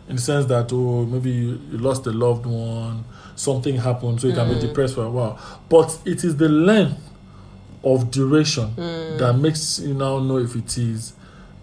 in 0.09 0.17
the 0.17 0.23
sense 0.23 0.47
that 0.47 0.73
oh 0.73 1.05
maybe 1.05 1.31
you, 1.31 1.61
you 1.71 1.79
lost 1.79 2.07
a 2.07 2.13
loved 2.13 2.47
one, 2.47 3.05
something 3.35 3.77
happened, 3.77 4.21
so 4.21 4.29
you 4.29 4.35
can 4.35 4.49
be 4.49 4.55
mm. 4.55 4.61
depressed 4.61 4.95
for 4.95 5.05
a 5.05 5.11
while. 5.11 5.39
But 5.69 5.99
it 6.05 6.23
is 6.23 6.37
the 6.37 6.49
length 6.49 7.01
of 7.83 8.11
duration 8.11 8.69
mm. 8.77 9.19
that 9.19 9.35
makes 9.35 9.79
you 9.81 9.95
now 9.95 10.19
know 10.19 10.39
if 10.39 10.55
it 10.55 10.79
is. 10.79 11.13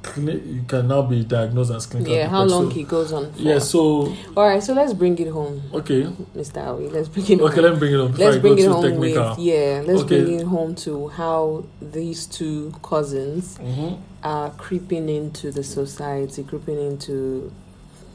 Clini- 0.03 0.45
You 0.55 0.63
can 0.67 0.87
now 0.87 1.01
be 1.01 1.23
diagnosed 1.23 1.71
as 1.71 1.85
clinical 1.87 2.13
Yeah, 2.13 2.27
how 2.27 2.43
long 2.43 2.69
he 2.69 2.83
goes 2.83 3.11
on 3.13 3.31
for. 3.33 3.39
Yeah, 3.41 3.59
so 3.59 4.13
All 4.37 4.47
right, 4.47 4.61
so 4.61 4.73
let's 4.73 4.93
bring 4.93 5.17
it 5.17 5.29
home, 5.29 5.61
okay, 5.73 6.03
Mr. 6.35 6.59
Awi. 6.67 6.91
Let's 6.91 7.07
bring 7.09 7.25
it 7.25 7.41
okay, 7.41 7.55
home. 7.55 7.63
let 7.63 7.73
me 7.73 7.79
bring 7.79 7.93
it. 7.93 8.07
Before 8.11 8.25
Let's 8.25 8.37
I 8.37 8.39
bring 8.39 8.59
it 8.59 8.67
home 8.67 8.83
technical. 8.83 9.29
with 9.29 9.39
yeah. 9.39 9.83
Let's 9.87 10.01
Okay. 10.03 10.23
bring 10.23 10.39
it 10.39 10.45
home 10.45 10.75
to 10.75 11.07
how 11.07 11.63
these 11.81 12.25
two 12.27 12.73
cousins 12.83 13.57
Mhm. 13.59 13.97
are 14.23 14.49
creeping 14.51 15.09
into 15.09 15.51
the 15.51 15.63
society, 15.63 16.43
creeping 16.43 16.79
into 16.79 17.51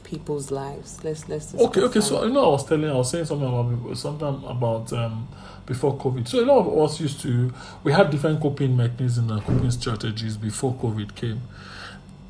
people's 0.03 0.49
lives. 0.51 0.99
Let's 1.03 1.27
let's. 1.29 1.53
Okay, 1.53 1.81
okay. 1.81 1.99
that. 1.99 2.01
So 2.01 2.23
you 2.23 2.31
know, 2.33 2.45
I 2.45 2.49
was 2.49 2.65
telling, 2.65 2.89
I 2.89 2.95
was 2.95 3.09
saying 3.11 3.25
something 3.25 3.47
about 3.47 3.97
something 3.97 4.43
about 4.47 4.91
um, 4.93 5.27
before 5.65 5.95
COVID. 5.97 6.27
So 6.27 6.43
a 6.43 6.45
lot 6.45 6.59
of 6.65 6.77
us 6.79 6.99
used 6.99 7.21
to, 7.21 7.51
we 7.83 7.91
had 7.93 8.09
different 8.09 8.41
coping 8.41 8.75
mechanisms 8.75 9.29
and 9.29 9.41
coping 9.43 9.69
strategies 9.71 10.35
before 10.35 10.73
COVID 10.73 11.13
came. 11.15 11.41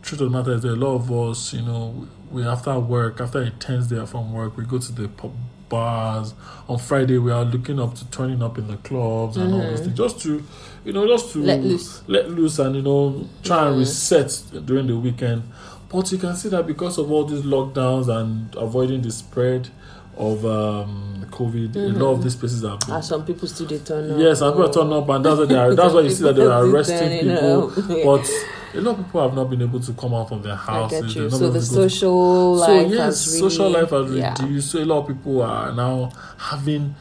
Truth 0.09 0.21
of 0.21 0.31
the 0.31 0.37
matter 0.39 0.53
is, 0.53 0.63
that 0.63 0.69
a 0.71 0.75
lot 0.75 0.95
of 0.95 1.11
us, 1.11 1.53
you 1.53 1.61
know, 1.61 2.07
we 2.31 2.43
after 2.43 2.79
work, 2.79 3.21
after 3.21 3.43
a 3.43 3.51
tense 3.51 3.85
day 3.85 4.03
from 4.07 4.33
work, 4.33 4.57
we 4.57 4.65
go 4.65 4.79
to 4.79 4.91
the 4.91 5.07
pub 5.07 5.31
bars. 5.69 6.33
On 6.67 6.79
Friday, 6.79 7.19
we 7.19 7.31
are 7.31 7.45
looking 7.45 7.79
up 7.79 7.93
to 7.93 8.09
turning 8.09 8.41
up 8.41 8.57
in 8.57 8.67
the 8.67 8.77
clubs 8.77 9.37
and 9.37 9.53
all 9.53 9.61
those 9.61 9.81
things, 9.81 9.95
just 9.95 10.19
to, 10.21 10.43
you 10.83 10.93
know, 10.93 11.05
just 11.05 11.31
to 11.33 11.37
Mm-hmm. 11.37 11.47
Let 11.47 11.61
loose. 11.61 12.01
let 12.07 12.31
loose 12.31 12.57
and 12.57 12.75
you 12.77 12.81
know 12.81 13.27
try 13.43 13.67
and 13.67 13.75
Mm. 13.75 13.79
reset 13.81 14.41
during 14.65 14.87
the 14.87 14.97
weekend. 14.97 15.43
But 15.89 16.11
you 16.11 16.17
can 16.17 16.35
see 16.35 16.49
that 16.49 16.65
because 16.65 16.97
of 16.97 17.11
all 17.11 17.25
these 17.25 17.43
lockdowns 17.43 18.07
and 18.09 18.55
avoiding 18.55 19.03
the 19.03 19.11
spread 19.11 19.69
of 20.17 20.43
um, 20.43 21.23
COVID, 21.29 21.75
a 21.75 21.79
lot 22.03 22.13
of 22.13 22.23
these 22.23 22.35
places 22.35 22.63
are. 22.65 22.79
been. 22.79 22.95
Ah, 22.95 22.99
some 23.01 23.23
people 23.23 23.47
still 23.47 23.67
they 23.67 23.77
turn 23.77 24.09
up. 24.09 24.19
Yes, 24.19 24.41
and 24.41 24.55
people 24.55 24.69
turn 24.71 24.91
up, 24.91 25.07
and 25.09 25.23
that's 25.23 25.37
why 25.37 25.45
they 25.45 25.55
are. 25.55 25.75
That's 25.75 25.93
why 25.93 26.01
you 26.01 26.09
see 26.09 26.23
that 26.23 26.35
they 26.35 26.45
are 26.47 26.65
arresting 26.65 27.19
people. 27.29 27.69
But 28.03 28.27
a 28.73 28.81
lot 28.81 28.99
of 28.99 29.05
people 29.05 29.21
have 29.21 29.33
not 29.33 29.49
been 29.49 29.61
able 29.61 29.79
to 29.79 29.93
come 29.93 30.13
out 30.13 30.31
of 30.31 30.43
their 30.43 30.55
houses. 30.55 31.01
get 31.01 31.15
you. 31.15 31.21
They've 31.23 31.31
not 31.31 31.39
So 31.39 31.49
the 31.49 31.59
able 31.59 31.59
to 31.59 31.65
social 31.65 32.59
so 32.59 32.73
life 32.73 32.91
yes, 32.91 33.27
really, 33.27 33.39
social 33.49 33.69
life 33.69 33.89
has 33.89 34.11
yeah. 34.13 34.35
reduced. 34.41 34.71
So 34.71 34.79
a 34.79 34.85
lot 34.85 34.99
of 35.01 35.07
people 35.07 35.41
are 35.41 35.71
now 35.73 36.11
having 36.37 36.95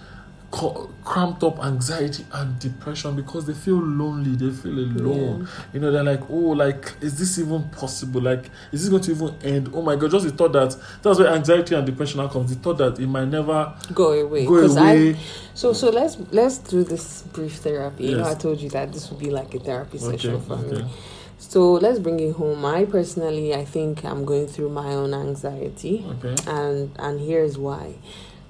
co- 0.50 0.90
cramped 1.04 1.42
up 1.42 1.62
anxiety 1.64 2.24
and 2.32 2.58
depression 2.58 3.16
because 3.16 3.46
they 3.46 3.54
feel 3.54 3.80
lonely. 3.80 4.34
They 4.36 4.54
feel 4.54 4.78
alone. 4.78 5.48
You 5.72 5.80
know, 5.80 5.90
they're 5.90 6.04
like, 6.04 6.28
oh, 6.30 6.34
like, 6.34 6.94
is 7.00 7.18
this 7.18 7.38
even 7.38 7.68
possible? 7.70 8.20
Like, 8.20 8.50
is 8.72 8.82
this 8.82 8.88
going 8.88 9.02
to 9.02 9.10
even 9.10 9.34
end? 9.42 9.70
Oh 9.74 9.82
my 9.82 9.96
God! 9.96 10.10
Just 10.10 10.24
the 10.24 10.32
thought 10.32 10.52
that 10.52 10.76
that's 11.02 11.18
where 11.18 11.28
anxiety 11.28 11.74
and 11.74 11.84
depression 11.86 12.18
now 12.20 12.28
comes. 12.28 12.54
The 12.54 12.56
thought 12.62 12.78
that 12.78 12.98
it 12.98 13.06
might 13.06 13.26
never 13.28 13.74
go 13.94 14.12
away. 14.12 14.46
go 14.46 14.56
away. 14.56 15.10
I 15.14 15.18
so 15.54 15.72
so 15.72 15.90
let's 15.90 16.16
let's 16.30 16.58
do 16.58 16.84
this 16.84 17.22
brief 17.22 17.56
therapy. 17.56 18.06
You 18.06 18.18
know, 18.18 18.28
I 18.28 18.34
told 18.34 18.60
you 18.60 18.70
that 18.70 18.92
this 18.92 19.10
would 19.10 19.18
be 19.20 19.30
like 19.30 19.54
a 19.54 19.58
therapy 19.58 19.98
okay, 19.98 20.16
session 20.16 20.40
for 20.40 20.54
okay. 20.54 20.82
me. 20.82 20.90
So 21.38 21.72
let's 21.74 21.98
bring 21.98 22.18
it 22.20 22.34
home. 22.34 22.64
I 22.64 22.84
personally, 22.84 23.54
I 23.54 23.64
think 23.64 24.04
I'm 24.04 24.24
going 24.24 24.46
through 24.48 24.70
my 24.70 24.92
own 24.92 25.14
anxiety, 25.14 26.04
Okay. 26.22 26.34
and 26.46 26.90
and 26.98 27.20
here's 27.20 27.56
why. 27.56 27.94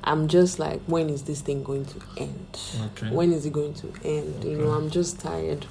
I'm 0.05 0.27
just 0.29 0.59
like, 0.59 0.81
when 0.87 1.11
is 1.11 1.25
this 1.25 1.43
thing 1.43 1.63
going 1.63 1.85
to 1.85 2.01
end? 2.17 2.59
Okay. 2.93 3.09
When 3.15 3.31
is 3.33 3.45
it 3.45 3.53
going 3.53 3.75
to 3.75 3.93
end? 4.05 4.43
You 4.45 4.57
know, 4.57 4.71
I'm 4.71 4.89
just 4.91 5.21
tired. 5.21 5.67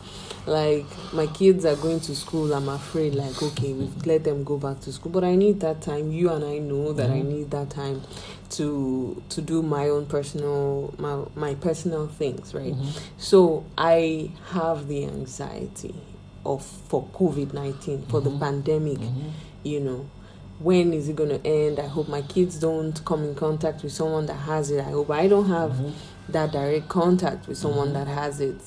Like 0.46 0.86
my 1.12 1.26
kids 1.28 1.66
are 1.66 1.76
going 1.76 2.02
to 2.02 2.16
school. 2.16 2.54
I'm 2.54 2.70
afraid. 2.70 3.16
Like, 3.16 3.42
okay, 3.42 3.74
we've 3.74 4.06
let 4.06 4.24
them 4.26 4.44
go 4.44 4.58
back 4.58 4.80
to 4.82 4.92
school, 4.92 5.12
but 5.12 5.24
I 5.24 5.34
need 5.36 5.60
that 5.62 5.82
time. 5.82 6.12
You 6.12 6.30
and 6.30 6.44
I 6.46 6.60
know 6.60 6.94
that 6.94 7.10
I 7.10 7.22
Mhm. 7.22 7.26
need 7.26 7.52
that 7.52 7.70
time 7.72 8.02
to 8.52 9.22
to 9.30 9.42
do 9.42 9.64
my 9.64 9.90
own 9.90 10.06
personal 10.06 10.94
my 11.00 11.18
my 11.36 11.56
personal 11.56 12.08
things, 12.08 12.54
right? 12.54 12.76
Mhm. 12.76 13.00
So 13.18 13.64
I 13.78 14.30
have 14.52 14.88
the 14.88 15.04
anxiety 15.06 15.96
of 16.48 16.64
for 16.64 17.04
COVID 17.14 17.54
nineteen 17.54 18.02
for 18.10 18.20
Mhm. 18.22 18.24
the 18.24 18.32
pandemic. 18.40 19.00
Mhm. 19.00 19.32
You 19.64 19.80
know, 19.82 20.06
when 20.60 20.94
is 20.94 21.10
it 21.10 21.16
going 21.16 21.30
to 21.30 21.46
end? 21.46 21.80
I 21.80 21.88
hope 21.88 22.08
my 22.08 22.22
kids 22.24 22.58
don't 22.60 23.04
come 23.06 23.24
in 23.24 23.36
contact 23.36 23.84
with 23.84 23.92
someone 23.92 24.26
that 24.28 24.42
has 24.52 24.72
it. 24.72 24.80
I 24.80 24.92
hope 24.92 25.12
I 25.12 25.28
don't 25.28 25.48
have 25.50 25.72
Mhm. 25.74 25.92
that 26.30 26.52
direct 26.52 26.88
contact 26.90 27.48
with 27.48 27.58
someone 27.58 27.90
Mhm. 27.90 27.94
that 27.94 28.08
has 28.08 28.40
it. 28.40 28.62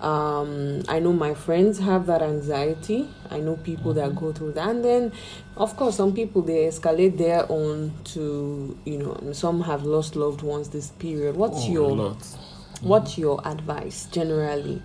Um, 0.00 0.80
I 0.88 0.98
know 0.98 1.12
my 1.12 1.34
friends 1.34 1.78
have 1.78 2.06
that 2.06 2.22
anxiety. 2.22 3.06
I 3.30 3.38
know 3.40 3.56
people 3.62 3.92
that 3.94 4.10
Mhm. 4.12 4.20
go 4.20 4.32
through 4.32 4.52
that, 4.52 4.68
and 4.70 4.82
then, 4.84 5.12
of 5.58 5.76
course, 5.76 5.96
some 5.96 6.12
people 6.12 6.40
they 6.40 6.66
escalate 6.66 7.18
their 7.18 7.44
own 7.52 7.92
to 8.14 8.76
you 8.86 8.96
know. 8.98 9.14
Some 9.32 9.60
have 9.62 9.84
lost 9.84 10.16
loved 10.16 10.42
ones 10.42 10.68
this 10.68 10.88
period. 10.98 11.36
What's 11.36 11.64
Oh, 11.66 11.70
your. 11.72 12.16
What's 12.82 13.18
your 13.18 13.46
advice 13.46 14.08
generally? 14.10 14.80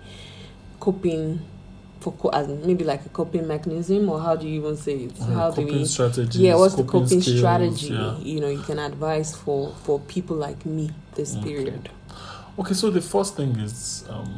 Coping 0.80 1.40
for 2.00 2.12
co- 2.12 2.28
as 2.30 2.46
maybe 2.48 2.84
like 2.84 3.04
a 3.06 3.08
coping 3.08 3.46
mechanism, 3.46 4.08
or 4.08 4.20
how 4.20 4.36
do 4.36 4.46
you 4.46 4.60
even 4.60 4.76
say 4.76 4.94
it? 5.04 5.12
Uh, 5.20 5.24
how 5.26 5.50
do 5.50 5.62
coping 5.62 5.78
we? 5.78 5.84
strategies, 5.84 6.36
Yeah, 6.40 6.54
what's 6.56 6.74
the 6.74 6.84
coping 6.84 7.20
skills, 7.20 7.38
strategy? 7.38 7.88
yeah. 7.88 8.16
You 8.18 8.40
know, 8.40 8.48
you 8.48 8.60
can 8.62 8.78
advise 8.78 9.34
for 9.34 9.72
for 9.84 10.00
people 10.00 10.36
like 10.36 10.64
me 10.66 10.90
this 11.14 11.34
Okay. 11.36 11.44
period. 11.44 11.88
Okay, 12.58 12.74
so 12.74 12.90
the 12.90 13.00
first 13.02 13.36
thing 13.36 13.56
is 13.60 14.04
um, 14.08 14.30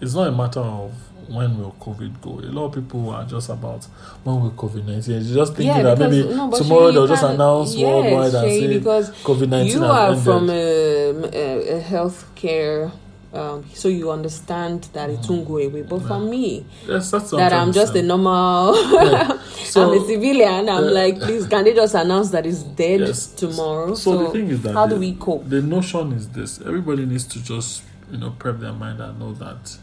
it's 0.00 0.14
not 0.14 0.28
a 0.28 0.32
matter 0.32 0.60
of 0.60 0.92
when 1.28 1.58
will 1.58 1.74
COVID 1.80 2.20
go. 2.20 2.32
A 2.40 2.52
lot 2.52 2.66
of 2.66 2.74
people 2.74 3.08
are 3.10 3.24
just 3.24 3.48
about 3.48 3.84
when 4.24 4.40
will 4.42 4.50
COVID 4.50 4.84
nineteen. 4.86 5.22
You're 5.22 5.36
just 5.44 5.54
thinking 5.54 5.82
that 5.82 5.98
maybe 5.98 6.22
no, 6.34 6.50
tomorrow 6.50 6.92
they'll 6.92 7.06
just 7.06 7.22
announce 7.22 7.74
yes, 7.74 7.86
worldwide 7.86 8.34
and 8.34 8.50
say 8.50 8.80
COVID 9.24 9.48
nineteen 9.48 9.72
you 9.78 9.84
are 9.84 10.08
ended. 10.10 10.24
from 10.24 10.50
a, 10.50 10.54
a, 10.54 11.78
a 11.78 11.80
healthcare, 11.82 12.92
um, 13.34 13.64
so 13.74 13.88
you 13.88 14.10
understand 14.10 14.84
that 14.92 15.10
it 15.10 15.18
won't 15.28 15.46
go 15.46 15.58
away. 15.58 15.82
But 15.82 16.00
for 16.00 16.20
me, 16.20 16.64
yes, 16.86 17.10
that 17.10 17.52
I'm 17.52 17.72
just 17.72 17.94
a 17.94 18.02
normal. 18.02 18.74
Yeah. 18.92 19.40
So, 19.64 19.92
I'm 19.92 20.00
a 20.00 20.06
civilian. 20.06 20.68
I'm 20.68 20.84
uh, 20.84 20.90
like, 20.92 21.18
please, 21.20 21.46
can 21.48 21.64
they 21.64 21.74
just 21.74 21.94
announce 21.96 22.30
that 22.30 22.46
it's 22.46 22.62
dead 22.62 23.00
Yes. 23.00 23.26
tomorrow? 23.26 23.94
So, 23.96 24.24
the 24.24 24.30
thing 24.30 24.48
is 24.50 24.62
that 24.62 24.72
how 24.72 24.86
the, 24.86 24.94
do 24.94 25.00
we 25.00 25.14
cope? 25.14 25.48
The 25.48 25.62
notion 25.62 26.12
is 26.12 26.28
this: 26.28 26.60
everybody 26.60 27.04
needs 27.06 27.24
to 27.28 27.42
just 27.42 27.82
you 28.12 28.18
know 28.18 28.30
prep 28.38 28.60
their 28.60 28.72
mind 28.72 29.00
and 29.00 29.18
know 29.18 29.32
that 29.32 29.76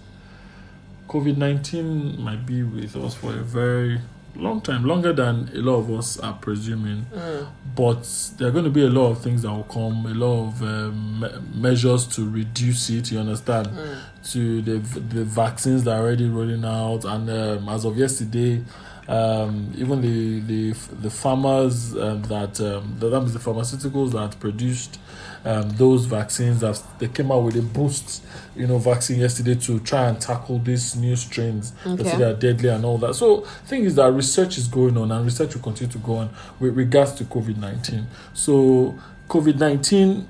COVID 1.10 1.36
nineteen 1.36 2.22
might 2.22 2.46
be 2.46 2.64
with 2.64 2.96
us 2.96 3.16
for 3.16 3.32
a 3.32 3.44
very 3.44 4.00
long 4.36 4.62
time, 4.62 4.86
longer 4.86 5.14
than 5.14 5.50
a 5.54 5.60
lot 5.60 5.78
of 5.78 5.92
us 5.92 6.20
are 6.20 6.34
presuming. 6.34 7.06
Mm. 7.14 7.48
But 7.76 8.32
there 8.38 8.48
are 8.48 8.52
going 8.52 8.66
to 8.66 8.72
be 8.72 8.84
a 8.84 8.90
lot 8.90 9.12
of 9.12 9.22
things 9.22 9.42
that 9.44 9.52
will 9.52 9.64
come, 9.64 10.06
a 10.06 10.14
lot 10.14 10.48
of 10.48 10.62
um, 10.62 11.20
me- 11.20 11.30
measures 11.54 12.08
to 12.16 12.30
reduce 12.30 12.90
it. 12.90 13.12
You 13.12 13.20
understand? 13.20 13.68
Mm. 13.68 14.00
To 14.32 14.62
the 14.62 14.78
the 14.78 15.24
vaccines 15.24 15.84
that 15.84 15.94
are 15.94 16.02
already 16.02 16.30
rolling 16.30 16.64
out, 16.64 17.06
and 17.06 17.30
um, 17.30 17.70
as 17.70 17.86
of 17.86 17.98
yesterday, 17.98 18.64
um, 19.08 19.74
even 19.76 20.02
the 20.02 20.40
the 20.42 20.72
the 21.02 21.10
farmers 21.10 21.96
um, 21.98 22.22
that 22.24 22.60
um, 22.62 22.96
the, 23.00 23.10
that 23.10 23.20
means 23.20 23.34
the 23.34 23.40
pharmaceuticals 23.40 24.12
that 24.12 24.40
produced 24.40 25.00
um, 25.44 25.70
those 25.72 26.06
vaccines 26.06 26.60
that 26.62 26.82
they 27.00 27.08
came 27.08 27.32
out 27.32 27.40
with 27.44 27.56
a 27.58 27.62
boost, 27.62 28.24
you 28.56 28.68
know, 28.68 28.78
vaccine 28.78 29.20
yesterday 29.20 29.56
to 29.56 29.80
try 29.80 30.08
and 30.08 30.22
tackle 30.22 30.60
these 30.60 30.96
new 30.96 31.16
strains 31.16 31.72
that 31.84 32.00
Okay. 32.02 32.18
they 32.18 32.24
are 32.24 32.34
deadly 32.34 32.70
and 32.70 32.86
all 32.86 32.98
that. 33.00 33.16
So, 33.16 33.42
thing 33.66 33.84
is 33.84 33.96
that 33.96 34.12
research 34.12 34.58
is 34.58 34.68
going 34.68 34.98
on, 34.98 35.12
and 35.12 35.26
research 35.26 35.56
will 35.56 35.62
continue 35.64 35.92
to 35.92 35.98
go 36.00 36.16
on 36.18 36.30
with 36.60 36.76
regards 36.78 37.14
to 37.14 37.24
COVID 37.26 37.58
nineteen. 37.58 38.08
So, 38.34 38.96
COVID 39.30 39.58
nineteen 39.58 40.28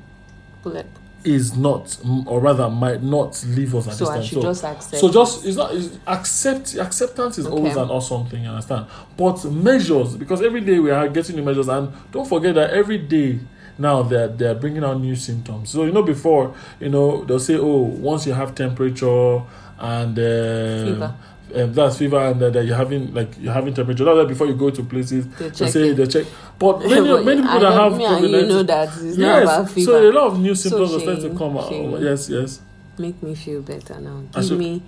is 1.24 1.56
not, 1.56 1.98
or 2.26 2.40
rather, 2.40 2.68
might 2.70 3.04
not 3.04 3.44
leave 3.50 3.76
us 3.76 3.88
at 3.88 3.94
So 3.94 4.06
this 4.06 4.10
I 4.10 4.16
time. 4.16 4.24
So, 4.24 4.42
just 4.42 4.64
accept. 4.64 5.02
so 5.02 5.12
just 5.12 5.46
it's 5.46 5.58
not 5.58 5.76
it's 5.76 5.98
accept 6.08 6.76
acceptance 6.78 7.38
is 7.38 7.46
Okay. 7.46 7.56
always 7.56 7.76
an 7.76 7.90
awesome 7.90 8.26
thing, 8.28 8.44
you 8.44 8.50
understand? 8.50 8.88
But 9.18 9.44
measures 9.46 10.16
because 10.16 10.42
every 10.42 10.62
day 10.62 10.80
we 10.80 10.90
are 10.90 11.08
getting 11.10 11.36
new 11.36 11.44
measures, 11.44 11.68
and 11.68 11.92
don't 12.12 12.28
forget 12.28 12.56
that 12.56 12.72
every 12.72 12.98
day 12.98 13.40
now 13.78 14.04
they're 14.04 14.28
they're 14.28 14.56
bringing 14.56 14.84
out 14.84 15.00
new 15.00 15.16
symptoms. 15.16 15.70
So 15.70 15.86
you 15.86 15.92
know 15.92 16.04
before 16.04 16.54
you 16.80 16.90
know 16.90 17.24
they'll 17.26 17.40
say 17.40 17.56
oh 17.58 17.78
once 17.82 18.26
you 18.28 18.34
have 18.34 18.54
temperature 18.56 19.42
and 19.80 20.18
um, 20.20 20.86
Fever. 20.86 21.16
Um, 21.54 21.74
that's 21.74 21.98
fever 21.98 22.18
and 22.18 22.42
uh, 22.42 22.50
that 22.50 22.64
you're 22.66 22.78
having 22.78 23.14
like 23.14 23.38
you're 23.38 23.52
having 23.52 23.74
temperature. 23.74 24.06
That's 24.06 24.16
why 24.20 24.24
before 24.26 24.48
you 24.48 24.54
go 24.56 24.70
to 24.70 24.84
places 24.84 25.28
They 25.36 25.50
they 25.50 25.56
check 25.56 25.70
say 25.70 25.92
they 25.92 26.08
check. 26.08 26.26
But 26.58 26.80
many 26.86 27.08
But 27.10 27.26
many 27.26 27.42
people 27.42 27.60
that 27.60 27.74
have 27.74 27.94
COVID 27.94 28.42
you 28.42 28.48
know 28.48 28.64
that 28.64 28.88
it's 28.88 29.18
not 29.18 29.44
about 29.44 29.62
yes, 29.64 29.74
fever. 29.74 29.92
so 29.92 30.10
a 30.10 30.14
lot 30.14 30.28
of 30.28 30.40
new 30.40 30.56
So 30.56 30.70
symptoms 30.70 30.94
are 30.94 31.00
starting 31.02 31.32
to 31.32 31.38
come 31.38 31.58
out. 31.58 31.68
Shane. 31.68 31.92
Yes, 32.02 32.30
yes. 32.30 32.62
Make 32.98 33.22
me 33.22 33.36
feel 33.36 33.62
better 33.62 34.00
now. 34.00 34.24
Give 34.34 34.46
should- 34.46 34.60
me 34.60 34.82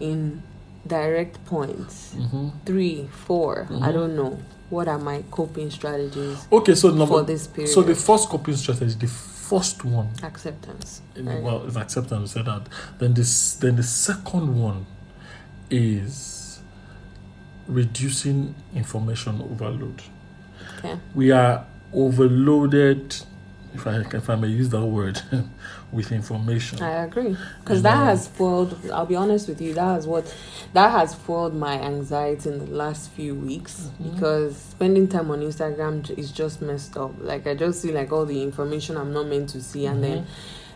in 0.00 0.42
direct 0.86 1.44
points. 1.44 2.12
hmm 2.14 2.48
Three, 2.64 3.08
4 3.26 3.66
I 3.70 3.74
Mhm. 3.74 3.92
don't 3.92 4.16
know. 4.16 4.38
What 4.70 4.88
are 4.88 4.98
my 4.98 5.22
coping 5.30 5.70
strategies 5.70 6.46
Okay, 6.50 6.74
so 6.74 6.88
number 6.88 7.06
for 7.06 7.22
this 7.22 7.46
period? 7.46 7.70
So 7.72 7.82
the 7.82 7.94
first 7.94 8.28
coping 8.30 8.56
strategy, 8.56 8.94
the 8.98 9.06
first 9.06 9.84
one, 9.84 10.08
acceptance. 10.22 11.02
Right. 11.16 11.42
well, 11.42 11.64
is 11.66 11.76
acceptance. 11.76 12.22
We 12.22 12.28
said 12.40 12.46
that. 12.46 12.62
Then 12.98 13.12
this, 13.14 13.54
then 13.56 13.76
the 13.76 13.82
second 13.82 14.58
one 14.58 14.86
is 15.70 16.60
reducing 17.68 18.54
information 18.74 19.40
overload. 19.42 20.02
Okay. 20.78 20.98
We 21.14 21.30
are 21.32 21.64
overloaded, 21.92 23.16
if 23.74 23.86
I 23.86 24.00
if 24.00 24.30
I 24.30 24.36
may 24.36 24.48
use 24.48 24.70
that 24.70 24.84
word, 24.86 25.20
with 25.92 26.10
information. 26.10 26.82
I 26.82 27.04
agree 27.04 27.36
because 27.60 27.78
You 27.78 27.82
that 27.82 27.98
know. 27.98 28.04
has 28.06 28.24
spoiled. 28.24 28.76
I'll 28.92 29.06
be 29.06 29.14
honest 29.16 29.46
with 29.48 29.60
you. 29.60 29.74
That 29.74 29.98
is 29.98 30.06
what 30.06 30.34
that 30.72 30.90
has 30.90 31.12
spoiled 31.12 31.54
my 31.54 31.74
anxiety 31.80 32.48
in 32.48 32.58
the 32.58 32.66
last 32.66 33.10
few 33.10 33.34
weeks 33.34 33.88
Mhm. 34.02 34.14
because 34.14 34.56
spending 34.56 35.06
time 35.08 35.30
on 35.30 35.40
Instagram 35.40 36.08
is 36.18 36.32
just 36.32 36.62
messed 36.62 36.96
up. 36.96 37.12
Like 37.20 37.46
I 37.46 37.54
just 37.54 37.82
see 37.82 37.92
like 37.92 38.10
all 38.10 38.24
the 38.24 38.42
information 38.42 38.96
I'm 38.96 39.12
not 39.12 39.26
meant 39.26 39.50
to 39.50 39.60
see, 39.62 39.84
and 39.86 40.02
then 40.02 40.26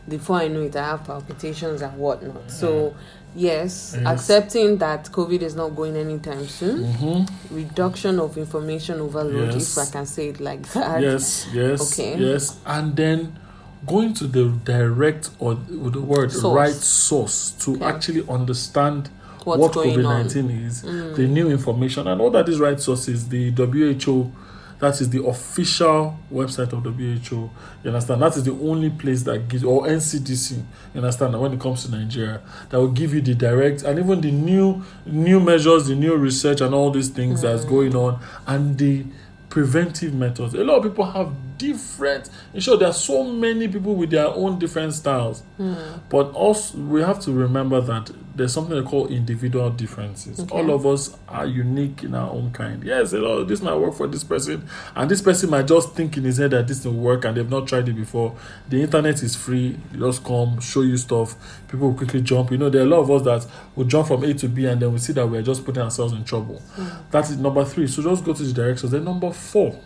before 0.08 0.36
I 0.36 0.48
know 0.48 0.62
it, 0.62 0.76
I 0.76 0.84
have 0.84 1.04
palpitations 1.04 1.80
and 1.82 1.96
whatnot. 1.98 2.50
So 2.50 2.94
yes, 3.34 3.94
Yes. 3.96 4.06
accepting 4.06 4.76
that 4.78 5.10
COVID 5.12 5.40
is 5.42 5.54
not 5.56 5.74
going 5.74 5.96
anytime 5.96 6.46
soon. 6.46 6.84
Mm-hmm. 6.92 7.54
Reduction 7.56 8.20
of 8.20 8.36
information 8.36 9.00
overload, 9.00 9.54
Yes. 9.54 9.76
if 9.78 9.88
I 9.88 9.90
can 9.90 10.06
say 10.06 10.28
it 10.28 10.40
like 10.40 10.62
that. 10.74 11.00
Yes, 11.02 11.46
yes, 11.54 11.80
Okay. 11.92 12.16
yes, 12.18 12.56
and 12.66 12.94
then 12.94 13.38
going 13.86 14.14
to 14.14 14.26
the 14.26 14.48
direct 14.64 15.30
or 15.38 15.54
the 15.54 16.00
word 16.00 16.32
Source. 16.32 16.54
right 16.54 16.74
source 16.74 17.50
to 17.60 17.74
Okay. 17.76 17.84
actually 17.84 18.28
understand 18.28 19.08
What's 19.44 19.60
what 19.60 19.72
COVID 19.72 20.02
19 20.02 20.50
is, 20.50 20.82
Mm. 20.82 21.14
the 21.14 21.26
new 21.28 21.48
information, 21.50 22.08
and 22.08 22.20
all 22.20 22.30
that 22.30 22.48
is 22.48 22.58
right 22.58 22.80
source 22.80 23.08
is 23.08 23.28
the 23.28 23.50
WHO. 23.52 24.32
That 24.78 25.00
is 25.00 25.08
the 25.08 25.24
official 25.24 26.18
website 26.30 26.72
of 26.74 26.82
WHO. 26.84 27.48
You 27.82 27.90
understand? 27.90 28.20
That 28.20 28.36
is 28.36 28.42
the 28.42 28.52
only 28.52 28.90
place 28.90 29.22
that 29.22 29.48
gives, 29.48 29.64
or 29.64 29.86
NCDC. 29.88 30.56
You 30.92 31.00
understand? 31.00 31.40
When 31.40 31.52
it 31.54 31.60
comes 31.60 31.84
to 31.84 31.90
Nigeria, 31.92 32.40
that 32.68 32.78
will 32.78 32.88
give 32.88 33.14
you 33.14 33.22
the 33.22 33.34
direct 33.34 33.84
and 33.84 33.98
even 33.98 34.20
the 34.20 34.30
new 34.32 34.82
new 35.06 35.40
measures, 35.40 35.86
the 35.86 35.94
new 35.94 36.14
research, 36.16 36.60
and 36.60 36.74
all 36.74 36.90
these 36.90 37.08
things 37.08 37.40
that's 37.40 37.64
Mm. 37.64 37.68
going 37.70 37.96
on, 37.96 38.18
and 38.46 38.76
the 38.76 39.04
preventive 39.48 40.12
methods. 40.12 40.52
A 40.54 40.62
lot 40.64 40.76
of 40.78 40.82
people 40.82 41.04
have 41.06 41.28
different. 41.58 42.30
In 42.54 42.60
short, 42.60 42.80
there 42.80 42.88
are 42.88 42.94
so 42.94 43.24
many 43.24 43.68
people 43.68 43.94
with 43.94 44.10
their 44.10 44.28
own 44.28 44.58
different 44.58 44.94
styles. 44.94 45.42
Hmm. 45.56 45.74
But 46.08 46.32
also, 46.32 46.78
we 46.78 47.02
have 47.02 47.20
to 47.20 47.32
remember 47.32 47.80
that 47.80 48.10
there's 48.36 48.52
something 48.52 48.76
they 48.76 48.88
call 48.88 49.06
individual 49.08 49.70
differences. 49.70 50.38
Okay. 50.40 50.54
All 50.54 50.70
of 50.70 50.84
us 50.84 51.16
are 51.28 51.46
unique 51.46 52.02
in 52.04 52.14
our 52.14 52.30
own 52.30 52.52
kind. 52.52 52.84
Yes, 52.84 53.12
lot 53.12 53.38
of 53.38 53.48
this 53.48 53.62
might 53.62 53.76
work 53.76 53.94
for 53.94 54.06
this 54.06 54.24
person, 54.24 54.68
and 54.94 55.10
this 55.10 55.22
person 55.22 55.50
might 55.50 55.66
just 55.66 55.94
think 55.94 56.16
in 56.16 56.24
his 56.24 56.36
head 56.36 56.50
that 56.50 56.68
this 56.68 56.84
will 56.84 56.92
work, 56.92 57.24
and 57.24 57.36
they've 57.36 57.48
not 57.48 57.66
tried 57.66 57.88
it 57.88 57.94
before. 57.94 58.36
The 58.68 58.82
internet 58.82 59.22
is 59.22 59.34
free. 59.34 59.78
You 59.92 60.00
just 60.00 60.22
come, 60.22 60.60
show 60.60 60.82
you 60.82 60.96
stuff. 60.98 61.34
People 61.68 61.94
quickly 61.94 62.20
jump. 62.20 62.50
You 62.50 62.58
know, 62.58 62.68
there 62.68 62.82
are 62.82 62.84
a 62.84 62.88
lot 62.88 63.00
of 63.00 63.10
us 63.10 63.22
that 63.22 63.52
will 63.74 63.86
jump 63.86 64.08
from 64.08 64.22
A 64.24 64.34
to 64.34 64.48
B, 64.48 64.66
and 64.66 64.80
then 64.80 64.92
we 64.92 64.98
see 64.98 65.14
that 65.14 65.26
we're 65.26 65.42
just 65.42 65.64
putting 65.64 65.82
ourselves 65.82 66.12
in 66.12 66.24
trouble. 66.24 66.62
That 67.10 67.30
is 67.30 67.38
number 67.38 67.64
three. 67.64 67.86
So 67.86 68.02
just 68.02 68.24
go 68.24 68.34
to 68.34 68.42
the 68.42 68.52
directions. 68.52 68.92
Then 68.92 69.04
number 69.04 69.32
four, 69.32 69.80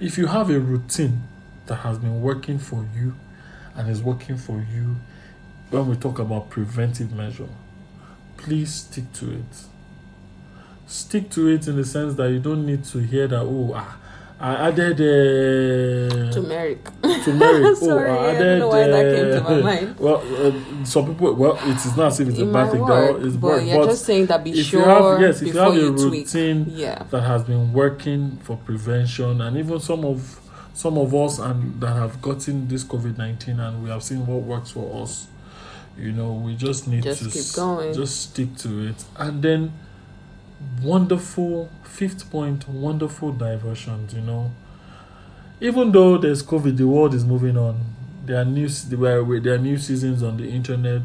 if 0.00 0.16
you 0.16 0.26
have 0.26 0.50
a 0.50 0.60
routine 0.60 1.22
that 1.66 1.76
has 1.76 1.98
been 1.98 2.20
working 2.20 2.58
for 2.58 2.86
you 2.94 3.14
and 3.74 3.90
is 3.90 4.02
working 4.02 4.36
for 4.36 4.64
you, 4.72 4.96
when 5.70 5.88
we 5.88 5.96
talk 5.96 6.18
about 6.18 6.50
preventive 6.50 7.12
measure, 7.12 7.48
please 8.36 8.72
stick 8.74 9.12
to 9.14 9.32
it. 9.32 9.66
Stick 10.86 11.30
to 11.30 11.48
it 11.48 11.66
in 11.66 11.76
the 11.76 11.84
sense 11.84 12.14
that 12.14 12.30
you 12.30 12.38
don't 12.38 12.64
need 12.64 12.84
to 12.84 12.98
hear 12.98 13.26
that, 13.26 13.40
oh, 13.42 13.72
ah, 13.74 13.98
I 14.40 14.68
added 14.68 15.00
uh, 15.00 16.30
Turmeric. 16.32 16.84
turmeric. 17.24 17.76
Sorry, 17.76 18.08
oh, 18.08 18.18
I 18.18 18.30
I 18.30 18.38
don't 18.38 18.58
know 18.60 18.68
why 18.68 18.86
that 18.86 19.16
came 19.16 19.30
to 19.32 19.40
my 19.42 19.58
uh, 19.58 19.62
mind. 19.62 19.96
Well, 19.98 20.22
uh, 20.46 20.84
some 20.84 21.06
people, 21.06 21.34
well, 21.34 21.56
it 21.62 21.76
is 21.76 21.96
not 21.96 22.06
as 22.08 22.20
if 22.20 22.28
it's 22.28 22.38
It 22.38 22.46
a 22.48 22.52
bad 22.52 22.70
thing. 22.70 22.80
work, 22.82 23.20
it's 23.24 23.34
but 23.36 23.64
you're 23.64 23.78
But 23.78 23.86
just 23.90 24.04
saying 24.04 24.26
that 24.26 24.44
be 24.44 24.62
sure 24.62 24.80
you 24.82 24.86
have, 24.88 25.20
yes, 25.20 25.42
if 25.42 25.48
you 25.48 25.58
have 25.58 25.72
a 25.72 25.76
you 25.76 25.90
tweak. 25.96 26.26
routine 26.26 26.66
Yeah. 26.70 27.02
that 27.10 27.22
has 27.22 27.42
been 27.42 27.72
working 27.72 28.38
for 28.44 28.56
prevention 28.58 29.40
and 29.40 29.56
even 29.56 29.80
some 29.80 30.04
of 30.04 30.40
some 30.72 30.96
of 30.96 31.12
us 31.12 31.40
and 31.40 31.80
that 31.80 31.94
have 31.96 32.22
gotten 32.22 32.68
this 32.68 32.84
COVID-19 32.84 33.58
and 33.58 33.82
we 33.82 33.90
have 33.90 34.04
seen 34.04 34.24
what 34.24 34.42
works 34.42 34.70
for 34.70 35.02
us 35.02 35.26
you 35.98 36.12
know 36.12 36.30
we 36.34 36.54
just 36.54 36.86
need 36.86 37.02
to 37.02 37.08
Just 37.12 37.24
to 37.24 37.30
keep 37.30 37.52
going. 37.56 37.92
just 37.92 38.20
stick 38.30 38.54
to 38.58 38.86
it 38.86 39.04
and 39.16 39.42
then 39.42 39.72
wonderful 40.82 41.70
fifth 41.84 42.30
point 42.30 42.68
wonderful 42.68 43.32
diversions 43.32 44.14
you 44.14 44.20
know. 44.20 44.52
Even 45.60 45.92
though 45.92 46.18
there's 46.18 46.42
covid 46.42 46.76
the 46.76 46.86
world 46.86 47.14
is 47.14 47.24
moving 47.24 47.56
on. 47.56 47.80
There 48.24 48.40
are 48.40 48.44
new 48.44 48.68
there 48.68 49.20
are, 49.20 49.40
there 49.40 49.54
are 49.54 49.58
new 49.58 49.78
seasons 49.78 50.22
on 50.22 50.36
the 50.36 50.48
internet 50.50 51.02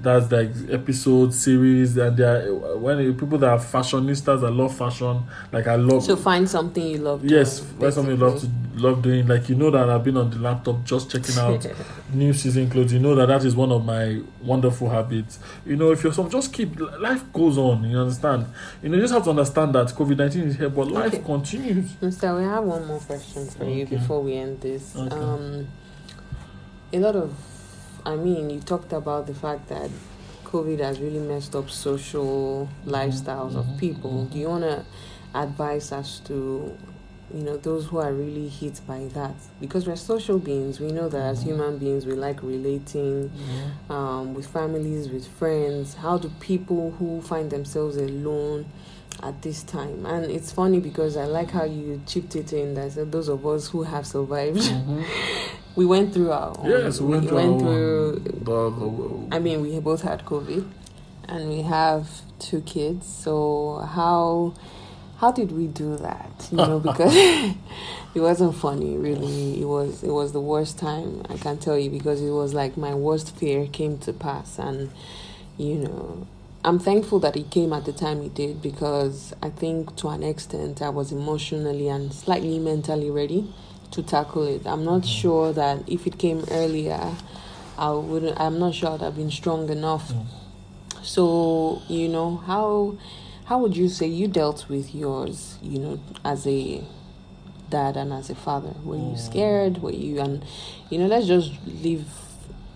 that's 0.00 0.30
like 0.30 0.50
episode 0.70 1.34
series 1.34 1.96
and 1.96 2.16
there 2.16 2.48
are 2.48 2.76
when 2.78 3.12
people 3.16 3.36
that 3.38 3.50
are 3.50 3.58
fashionistas 3.58 4.40
that 4.42 4.50
love 4.50 4.76
fashion 4.76 5.22
like 5.50 5.66
i 5.66 5.74
love 5.74 6.04
So 6.04 6.14
find 6.16 6.48
something 6.48 6.86
you 6.86 6.98
love. 6.98 7.24
yes 7.24 7.60
doing, 7.60 7.78
that's 7.80 7.96
something 7.96 8.16
you 8.16 8.24
love 8.24 8.40
to 8.40 8.48
love 8.76 9.02
doing 9.02 9.26
like 9.26 9.48
you 9.48 9.56
know 9.56 9.70
that 9.72 9.90
i've 9.90 10.04
been 10.04 10.16
on 10.16 10.30
the 10.30 10.38
laptop 10.38 10.84
just 10.84 11.10
checking 11.10 11.36
out 11.36 11.66
new 12.12 12.32
season 12.32 12.70
clothes 12.70 12.92
you 12.92 13.00
know 13.00 13.16
that 13.16 13.26
that 13.26 13.44
is 13.44 13.56
one 13.56 13.72
of 13.72 13.84
my 13.84 14.20
wonderful 14.40 14.88
habits 14.88 15.40
you 15.66 15.74
know 15.74 15.90
if 15.90 16.04
you're 16.04 16.12
some 16.12 16.30
just 16.30 16.52
keep 16.52 16.78
life 17.00 17.24
goes 17.32 17.58
on 17.58 17.82
you 17.82 17.98
understand 17.98 18.46
you 18.82 18.88
know 18.88 18.94
you 18.94 19.02
just 19.02 19.12
have 19.14 19.24
to 19.24 19.30
understand 19.30 19.74
that 19.74 19.88
covid-19 19.88 20.42
is 20.46 20.56
here 20.56 20.68
but 20.70 20.88
life 20.88 21.14
Okay. 21.14 21.22
continues 21.24 21.90
Mister, 22.00 22.36
we 22.36 22.44
have 22.44 22.62
one 22.62 22.86
more 22.86 23.00
question 23.00 23.46
for 23.48 23.64
you 23.64 23.84
before 23.86 24.22
we 24.22 24.34
end 24.34 24.60
this. 24.60 24.94
Okay. 24.94 25.16
Um, 25.16 25.66
a 26.92 26.98
lot 27.00 27.16
of, 27.16 27.34
I 28.04 28.16
mean, 28.16 28.50
you 28.50 28.60
talked 28.60 28.92
about 28.92 29.26
the 29.26 29.34
fact 29.34 29.68
that 29.68 29.90
COVID 30.44 30.78
has 30.80 30.98
really 31.00 31.18
messed 31.18 31.54
up 31.54 31.68
social 31.70 32.68
lifestyles 32.86 33.52
mhm, 33.52 33.56
of 33.56 33.76
people. 33.78 34.26
mhm. 34.26 34.32
Do 34.32 34.38
you 34.38 34.48
want 34.48 34.64
to 34.64 34.84
advise 35.34 35.92
us 35.92 36.20
to, 36.26 36.76
you 37.34 37.42
know, 37.42 37.58
those 37.58 37.86
who 37.86 37.98
are 37.98 38.12
really 38.12 38.48
hit 38.48 38.80
by 38.86 39.06
that? 39.14 39.34
Because 39.60 39.86
we're 39.86 39.96
social 39.96 40.38
beings. 40.38 40.80
We 40.80 40.90
know 40.92 41.08
that 41.10 41.20
as 41.20 41.40
Mhm. 41.40 41.44
human 41.44 41.78
beings, 41.78 42.06
we 42.06 42.14
like 42.14 42.42
relating 42.42 43.30
um, 43.90 44.34
with 44.34 44.46
families, 44.46 45.08
with 45.08 45.26
friends? 45.26 45.94
How 45.94 46.18
do 46.18 46.30
people 46.40 46.92
who 46.98 47.20
find 47.22 47.50
themselves 47.50 47.96
alone 47.96 48.66
at 49.22 49.40
this 49.42 49.62
time? 49.62 50.04
And 50.06 50.30
it's 50.30 50.50
funny 50.52 50.78
because 50.80 51.16
I 51.16 51.24
like 51.24 51.50
how 51.50 51.64
you 51.64 52.00
chipped 52.06 52.36
it 52.36 52.52
in 52.52 52.74
that 52.74 52.92
said 52.92 53.12
those 53.12 53.28
of 53.28 53.46
us 53.46 53.68
who 53.68 53.82
have 53.84 54.06
survived, 54.06 54.58
Mhm. 54.58 55.04
we 55.78 55.86
went 55.86 56.12
through 56.12 56.32
our 56.32 56.58
own. 56.58 56.68
yes 56.68 57.00
we 57.00 57.12
went, 57.12 57.28
through, 57.28 57.38
own- 57.38 57.60
through. 57.60 58.22
the, 58.24 58.70
the, 58.70 59.36
I 59.36 59.38
mean, 59.38 59.62
we 59.62 59.78
both 59.78 60.02
had 60.02 60.24
COVID, 60.24 60.68
and 61.28 61.48
we 61.48 61.62
have 61.62 62.08
two 62.40 62.62
kids. 62.62 63.06
So 63.06 63.86
how 63.94 64.54
how 65.18 65.30
did 65.30 65.52
we 65.52 65.68
do 65.68 65.96
that? 65.98 66.48
You 66.50 66.56
know, 66.56 66.80
because 66.88 67.14
it 68.14 68.20
wasn't 68.20 68.56
funny. 68.56 68.96
Really, 68.98 69.62
it 69.62 69.66
was 69.66 70.02
it 70.02 70.10
was 70.10 70.32
the 70.32 70.40
worst 70.40 70.80
time 70.80 71.22
I 71.30 71.36
can 71.36 71.58
tell 71.58 71.78
you 71.78 71.90
because 71.90 72.20
it 72.20 72.32
was 72.32 72.54
like 72.54 72.76
my 72.76 72.94
worst 72.94 73.36
fear 73.36 73.68
came 73.68 73.98
to 73.98 74.12
pass, 74.12 74.58
and 74.58 74.90
you 75.56 75.76
know. 75.76 76.26
I'm 76.64 76.80
thankful 76.80 77.20
that 77.20 77.36
it 77.36 77.50
came 77.50 77.72
at 77.72 77.84
the 77.84 77.92
time 77.92 78.20
it 78.20 78.34
did 78.34 78.60
because 78.60 79.32
I 79.40 79.48
think 79.48 79.94
to 79.98 80.08
an 80.08 80.24
extent 80.24 80.82
I 80.82 80.88
was 80.88 81.12
emotionally 81.12 81.88
and 81.88 82.12
slightly 82.12 82.58
mentally 82.58 83.10
ready 83.12 83.46
to 83.90 84.02
tackle 84.02 84.44
it. 84.44 84.66
I'm 84.66 84.84
not 84.84 85.02
Mhm. 85.02 85.20
sure 85.20 85.52
that 85.52 85.82
if 85.86 86.06
it 86.06 86.18
came 86.18 86.44
earlier, 86.50 87.00
I 87.78 87.90
wouldn't. 87.92 88.38
I'm 88.40 88.58
not 88.58 88.74
sure 88.74 88.90
I'd 88.90 89.00
have 89.00 89.16
been 89.16 89.30
strong 89.30 89.68
enough. 89.70 90.12
Mm. 90.12 90.26
So 91.02 91.80
you 91.88 92.08
know 92.08 92.36
how 92.46 92.94
how 93.44 93.58
would 93.60 93.76
you 93.76 93.88
say 93.88 94.06
you 94.06 94.28
dealt 94.28 94.68
with 94.68 94.94
yours? 94.94 95.56
You 95.62 95.78
know, 95.78 96.00
as 96.24 96.46
a 96.46 96.82
dad 97.70 97.96
and 97.96 98.12
as 98.12 98.30
a 98.30 98.34
father, 98.34 98.74
were 98.84 98.96
you 98.96 99.12
Mm. 99.14 99.18
scared? 99.18 99.82
Were 99.82 99.92
you 99.92 100.20
and 100.20 100.42
you 100.90 100.98
know? 100.98 101.06
Let's 101.06 101.26
just 101.26 101.52
leave 101.82 102.04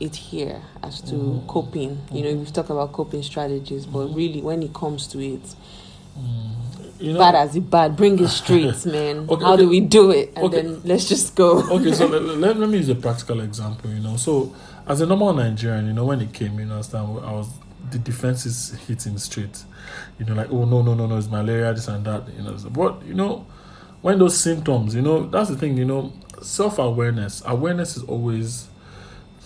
it 0.00 0.16
here 0.16 0.62
as 0.82 1.00
to 1.02 1.14
Mhm. 1.14 1.46
coping. 1.46 1.98
You 2.10 2.22
know, 2.22 2.30
Mhm. 2.30 2.38
we've 2.38 2.52
talked 2.52 2.70
about 2.70 2.92
coping 2.92 3.22
strategies, 3.22 3.86
but 3.86 4.08
Mhm. 4.08 4.16
really, 4.16 4.40
when 4.40 4.62
it 4.62 4.72
comes 4.72 5.06
to 5.08 5.18
it, 5.20 5.42
Mm. 5.42 5.54
You 7.02 7.12
know, 7.12 7.18
bad 7.18 7.34
as 7.34 7.56
it 7.56 7.68
bad, 7.68 7.96
bring 7.96 8.18
it 8.18 8.28
straight, 8.28 8.86
man. 8.86 9.26
Okay, 9.28 9.44
how 9.44 9.54
okay. 9.54 9.62
do 9.62 9.68
we 9.68 9.80
do 9.80 10.10
it? 10.10 10.32
And 10.36 10.44
Okay. 10.46 10.62
then 10.62 10.80
let's 10.84 11.08
just 11.08 11.34
go. 11.34 11.60
okay, 11.70 11.92
so 11.92 12.06
let, 12.14 12.22
let, 12.22 12.56
let 12.56 12.68
me 12.68 12.78
use 12.78 12.88
a 12.88 12.94
practical 12.94 13.40
example. 13.40 13.90
You 13.90 14.00
know, 14.00 14.16
so 14.16 14.54
as 14.86 15.00
a 15.00 15.06
normal 15.06 15.32
Nigerian, 15.34 15.86
you 15.86 15.92
know, 15.92 16.04
when 16.04 16.20
it 16.20 16.32
came, 16.32 16.58
you 16.58 16.66
know, 16.66 16.76
I 16.76 17.32
was 17.32 17.48
the 17.90 17.98
defenses 17.98 18.74
hitting 18.86 19.18
straight. 19.18 19.64
You 20.18 20.26
know, 20.26 20.34
like 20.34 20.50
oh 20.50 20.64
no 20.64 20.82
no 20.82 20.94
no 20.94 21.06
no, 21.06 21.16
it's 21.18 21.28
malaria, 21.28 21.72
this 21.74 21.88
and 21.88 22.04
that. 22.04 22.28
You 22.36 22.42
know, 22.44 22.56
but 22.70 23.04
you 23.04 23.14
know, 23.14 23.46
when 24.00 24.18
those 24.18 24.38
symptoms, 24.38 24.94
you 24.94 25.02
know, 25.02 25.26
that's 25.26 25.48
the 25.50 25.56
thing. 25.56 25.76
You 25.76 25.84
know, 25.84 26.12
self 26.40 26.78
awareness. 26.78 27.42
Awareness 27.44 27.96
is 27.96 28.04
always 28.04 28.68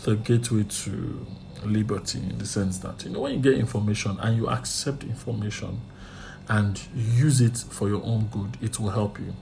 the 0.05 0.17
gateway 0.17 0.63
to 0.65 1.27
liberty 1.65 2.19
in 2.21 2.39
the 2.39 2.47
sense 2.47 2.79
that 2.79 3.03
you 3.05 3.11
know 3.11 3.21
when 3.21 3.33
you 3.33 3.39
get 3.41 3.55
information 3.55 4.17
and 4.21 4.37
you 4.37 4.49
accept 4.49 5.03
information 5.03 5.81
and 6.49 6.81
use 6.95 7.41
it 7.41 7.59
for 7.59 7.89
your 7.89 8.03
own 8.05 8.27
good, 8.27 8.57
it 8.61 8.79
will 8.79 8.91
help 8.91 9.19
you. 9.19 9.35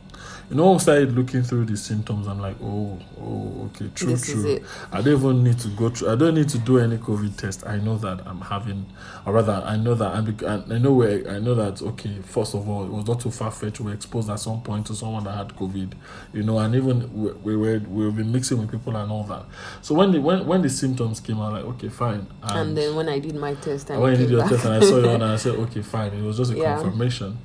You 0.50 0.56
know, 0.56 0.74
I 0.74 0.78
started 0.78 1.12
looking 1.12 1.42
through 1.42 1.64
the 1.64 1.76
symptoms, 1.76 2.26
I'm 2.26 2.38
like, 2.40 2.56
oh, 2.62 2.98
oh, 3.18 3.70
okay, 3.74 3.90
true, 3.94 4.08
this 4.10 4.26
true. 4.30 4.62
I 4.92 5.00
don't 5.00 5.14
even 5.18 5.42
need 5.42 5.58
to 5.60 5.68
go 5.68 5.88
through. 5.88 6.10
I 6.12 6.16
don't 6.16 6.34
need 6.34 6.50
to 6.50 6.58
do 6.58 6.78
any 6.78 6.98
COVID 6.98 7.36
test. 7.36 7.66
I 7.66 7.78
know 7.78 7.96
that 7.98 8.20
I'm 8.26 8.42
having, 8.42 8.84
or 9.24 9.32
rather, 9.32 9.62
I 9.64 9.76
know 9.76 9.94
that 9.94 10.14
I'm. 10.14 10.36
I 10.70 10.78
know 10.78 10.92
where. 10.92 11.26
I 11.30 11.38
know 11.38 11.54
that. 11.54 11.80
Okay, 11.80 12.20
first 12.22 12.54
of 12.54 12.68
all, 12.68 12.84
it 12.84 12.90
was 12.90 13.06
not 13.06 13.20
too 13.20 13.30
far 13.30 13.50
fetched. 13.50 13.80
We 13.80 13.86
were 13.86 13.94
exposed 13.94 14.28
at 14.28 14.38
some 14.38 14.60
point 14.60 14.86
to 14.88 14.94
someone 14.94 15.24
that 15.24 15.32
had 15.34 15.48
COVID, 15.56 15.92
you 16.34 16.42
know, 16.42 16.58
and 16.58 16.74
even 16.74 17.10
we, 17.14 17.32
we 17.32 17.56
were 17.56 17.78
we've 17.88 18.14
been 18.14 18.30
mixing 18.30 18.58
with 18.58 18.70
people 18.70 18.94
and 18.96 19.10
all 19.10 19.24
that. 19.24 19.44
So 19.80 19.94
when 19.94 20.12
the 20.12 20.20
when 20.20 20.46
when 20.46 20.60
the 20.60 20.70
symptoms 20.70 21.20
came, 21.20 21.40
I 21.40 21.50
was 21.50 21.64
like, 21.64 21.74
okay, 21.76 21.88
fine. 21.88 22.26
And 22.42 22.76
then 22.76 22.94
when 22.94 23.08
I 23.08 23.18
did 23.18 23.34
my 23.34 23.54
test, 23.54 23.88
and 23.90 24.00
when 24.00 24.12
you 24.12 24.18
did 24.18 24.30
your 24.30 24.40
back. 24.40 24.50
test 24.50 24.64
and 24.66 24.74
I 24.74 24.80
saw 24.80 24.98
you 24.98 25.08
and 25.14 25.24
I 25.24 25.36
said, 25.36 25.54
okay, 25.54 25.80
fine. 25.82 26.12
It 26.12 26.22
was 26.22 26.36
just 26.36 26.52
a 26.52 26.56
Yeah. 26.58 26.74
confirmation, 26.80 27.38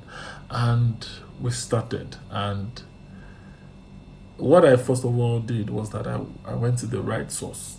and 0.50 1.06
we 1.40 1.50
started. 1.50 2.16
And 2.30 2.82
what 4.36 4.64
I 4.64 4.76
first 4.76 5.04
of 5.04 5.18
all 5.18 5.40
did 5.40 5.70
was 5.70 5.90
that 5.90 6.06
I 6.06 6.20
I 6.44 6.54
went 6.54 6.78
to 6.78 6.86
the 6.86 7.00
right 7.00 7.30
source 7.30 7.78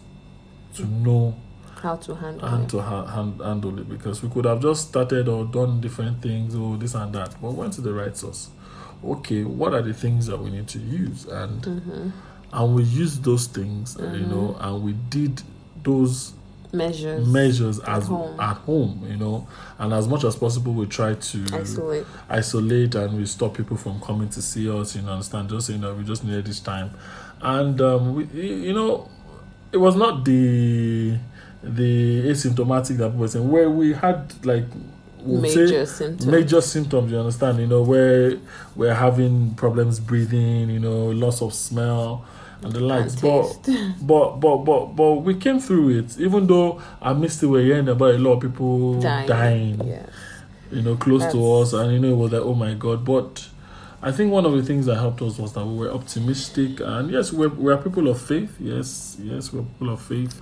to 0.76 0.86
know 0.86 1.36
how 1.82 1.96
to 1.96 2.16
handle 2.16 2.48
and 2.48 2.64
it. 2.66 2.70
to 2.70 2.82
ha- 2.82 3.06
hand, 3.08 3.42
handle 3.42 3.78
it 3.80 3.90
because 3.90 4.22
we 4.22 4.30
could 4.30 4.46
have 4.46 4.62
just 4.62 4.90
started 4.90 5.28
or 5.28 5.46
done 5.46 5.82
different 5.82 6.22
things 6.22 6.56
or 6.56 6.78
this 6.78 6.94
and 6.94 7.14
that, 7.14 7.36
but 7.42 7.52
went 7.52 7.74
to 7.74 7.82
the 7.82 7.92
right 7.94 8.16
source. 8.16 8.50
Okay, 9.04 9.44
what 9.44 9.74
are 9.74 9.82
the 9.82 9.94
things 9.94 10.28
that 10.28 10.38
we 10.40 10.52
need 10.52 10.68
to 10.70 10.80
use 10.80 11.26
and 11.26 11.66
hmm 11.66 12.10
and 12.54 12.76
we 12.76 12.84
used 12.84 13.24
those 13.24 13.48
things, 13.48 13.98
uh, 13.98 14.12
you 14.12 14.26
know, 14.26 14.58
and 14.60 14.84
we 14.84 14.92
did 14.92 15.42
those 15.84 16.34
Measures. 16.74 17.28
measures 17.28 17.80
as 17.82 18.08
home. 18.08 18.40
at 18.40 18.56
home, 18.58 19.06
you 19.10 19.18
know, 19.18 19.48
and 19.78 19.94
as 19.94 20.08
much 20.08 20.24
as 20.24 20.36
possible 20.36 20.74
we 20.74 20.86
try 20.86 21.14
to 21.16 21.46
Isolate. 21.54 22.06
isolate 22.30 22.96
and 22.96 23.18
we 23.18 23.26
stop 23.26 23.56
people 23.58 23.76
from 23.78 24.00
coming 24.02 24.30
to 24.30 24.42
see 24.42 24.70
us. 24.70 24.96
You 24.96 25.02
know, 25.02 25.12
understand? 25.14 25.50
Just 25.50 25.70
you 25.70 25.78
know, 25.78 25.94
we 25.94 26.04
just 26.04 26.24
needed 26.24 26.46
this 26.46 26.60
time, 26.62 26.92
and 27.42 27.80
um, 27.82 28.16
we, 28.16 28.24
you 28.26 28.74
know, 28.74 29.10
it 29.72 29.78
was 29.78 29.96
not 29.96 30.24
the 30.26 31.18
the 31.64 32.24
asymptomatic 32.30 32.98
that 32.98 33.10
people 33.10 33.20
were 33.20 33.28
saying 33.28 33.50
where 33.50 33.70
we 33.70 33.94
had 33.94 34.34
like 34.46 34.66
we'll 35.20 35.42
Major 35.42 35.86
symptoms. 35.86 36.26
major 36.26 36.62
symptoms. 36.62 37.12
You 37.12 37.20
understand? 37.20 37.60
You 37.60 37.68
know 37.68 37.82
where 37.84 38.38
we're 38.76 38.94
having 38.96 39.54
problems 39.56 40.00
breathing. 40.00 40.70
You 40.70 40.80
know, 40.80 41.08
loss 41.10 41.42
of 41.42 41.54
smell 41.54 42.26
and 42.62 42.72
the 42.74 42.80
likes. 42.80 43.16
But 43.16 43.54
but 44.02 44.40
but 44.40 44.58
but 44.58 44.86
but 44.96 45.14
we 45.16 45.36
came 45.36 45.60
through 45.60 46.00
it. 46.00 46.20
Even 46.20 46.48
though 46.48 46.82
I 47.02 47.14
missed 47.14 47.42
it, 47.44 47.48
we're 47.48 47.64
hearing 47.64 47.90
about 47.90 48.16
a 48.16 48.18
lot 48.18 48.34
of 48.34 48.42
people 48.42 49.02
dying. 49.02 49.28
dying 49.28 49.88
Yeah. 49.88 50.06
you 50.72 50.82
know, 50.82 50.96
close 50.96 51.32
to 51.32 51.54
us, 51.54 51.74
and 51.74 51.92
you 51.92 52.00
know, 52.00 52.14
it 52.14 52.18
was 52.18 52.32
like, 52.32 52.42
oh 52.42 52.54
my 52.54 52.74
god. 52.74 53.04
But 53.04 53.48
I 54.02 54.12
think 54.12 54.32
one 54.32 54.46
of 54.46 54.54
the 54.54 54.64
things 54.64 54.86
that 54.86 54.96
helped 54.96 55.22
us 55.22 55.38
was 55.38 55.54
that 55.54 55.66
we 55.66 55.78
were 55.78 55.92
optimistic, 55.92 56.80
and 56.80 57.12
yes, 57.12 57.32
we're, 57.34 57.50
we're 57.50 57.78
people 57.78 58.08
of 58.08 58.22
faith. 58.22 58.56
Yes, 58.60 59.18
yes, 59.22 59.52
we're 59.52 59.64
people 59.64 59.94
of 59.94 60.02
faith. 60.02 60.42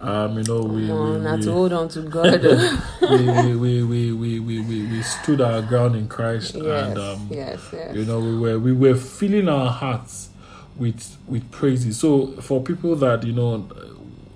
Um, 0.00 0.38
you 0.38 0.44
know, 0.44 0.60
we 0.60 0.86
no, 0.86 1.02
we, 1.02 1.18
not 1.18 1.38
we, 1.38 1.44
to 1.46 1.52
hold 1.52 1.72
on 1.72 1.88
to 1.88 2.02
God. 2.02 2.42
we, 3.02 3.56
we, 3.56 3.56
we, 3.56 4.12
we, 4.12 4.12
we, 4.12 4.60
we, 4.60 4.86
we 4.86 5.02
stood 5.02 5.40
our 5.40 5.60
ground 5.60 5.96
in 5.96 6.06
Christ, 6.06 6.54
yes, 6.54 6.64
and 6.64 6.98
um, 6.98 7.28
yes, 7.30 7.60
yes. 7.72 7.96
you 7.96 8.04
know, 8.04 8.20
we 8.20 8.38
were 8.38 8.58
we 8.58 8.72
were 8.72 8.94
filling 8.94 9.48
our 9.48 9.70
hearts 9.70 10.28
with 10.78 11.16
with 11.26 11.50
praises. 11.50 11.98
So 11.98 12.28
for 12.40 12.62
people 12.62 12.94
that 12.96 13.24
you 13.24 13.32
know, 13.32 13.68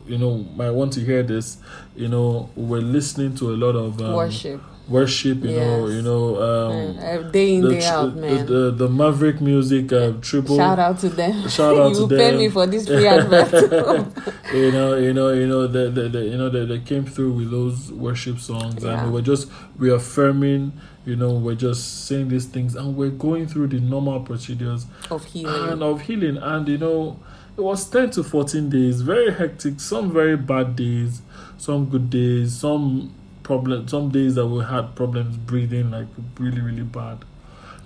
you 0.06 0.18
know, 0.18 0.38
might 0.56 0.70
want 0.70 0.92
to 0.94 1.00
hear 1.00 1.22
this, 1.22 1.58
you 1.96 2.08
know, 2.08 2.50
we're 2.56 2.80
listening 2.80 3.34
to 3.36 3.50
a 3.50 3.56
lot 3.56 3.76
of 3.76 4.00
um, 4.00 4.14
Worship. 4.14 4.60
worship, 4.88 5.38
you 5.44 5.56
know, 5.56 5.86
you 5.86 6.02
know, 6.02 6.42
um, 6.42 6.96
Man, 6.96 7.30
day 7.30 7.54
in, 7.54 7.62
the, 7.62 7.70
day 7.70 7.84
out, 7.84 8.14
the, 8.16 8.20
man. 8.20 8.46
the, 8.46 8.70
the 8.72 8.88
Maverick 8.88 9.40
music 9.40 9.92
uh, 9.92 10.12
TRIBL. 10.20 10.56
Shout 10.56 10.78
out 10.80 10.98
to 10.98 11.08
them. 11.08 11.48
Shout 11.48 11.78
out 11.78 11.92
you 11.94 12.08
to 12.08 12.08
pay 12.08 12.30
them. 12.32 12.38
me 12.38 12.48
for 12.48 12.66
this 12.66 12.86
free 12.88 13.06
advert. 13.16 13.52
you 14.52 14.72
know, 14.72 14.96
you 14.96 15.12
know, 15.14 15.32
you 15.32 15.46
know, 15.46 15.66
the, 15.68 15.88
the, 15.88 16.08
the 16.08 16.24
you 16.24 16.36
know, 16.36 16.48
they, 16.48 16.64
they 16.66 16.80
came 16.80 17.04
through 17.06 17.32
with 17.34 17.50
those 17.52 17.92
worship 17.92 18.40
songs, 18.40 18.82
Yeah. 18.82 18.98
and 19.04 19.06
we 19.06 19.12
were 19.14 19.22
just 19.22 19.48
reaffirming. 19.76 20.72
You 21.04 21.16
know, 21.16 21.32
we're 21.32 21.56
just 21.56 22.06
saying 22.06 22.28
these 22.28 22.46
things, 22.46 22.76
and 22.76 22.96
we're 22.96 23.10
going 23.10 23.46
through 23.48 23.68
the 23.68 23.80
normal 23.80 24.20
procedures 24.20 24.86
of 25.10 25.24
healing. 25.24 25.72
and 25.72 25.82
of 25.82 26.02
healing. 26.02 26.36
And 26.36 26.68
you 26.68 26.78
know, 26.78 27.18
it 27.56 27.60
was 27.60 27.88
ten 27.90 28.10
to 28.12 28.22
fourteen 28.22 28.70
days, 28.70 29.00
very 29.02 29.32
hectic. 29.32 29.80
Some 29.80 30.12
very 30.12 30.36
bad 30.36 30.76
days, 30.76 31.22
some 31.58 31.86
good 31.86 32.08
days, 32.10 32.54
some 32.54 33.12
problem. 33.42 33.88
Some 33.88 34.10
days 34.10 34.36
that 34.36 34.46
we 34.46 34.62
had 34.64 34.94
problems 34.94 35.36
breathing, 35.36 35.90
like 35.90 36.06
really, 36.38 36.60
really 36.60 36.82
bad. 36.84 37.24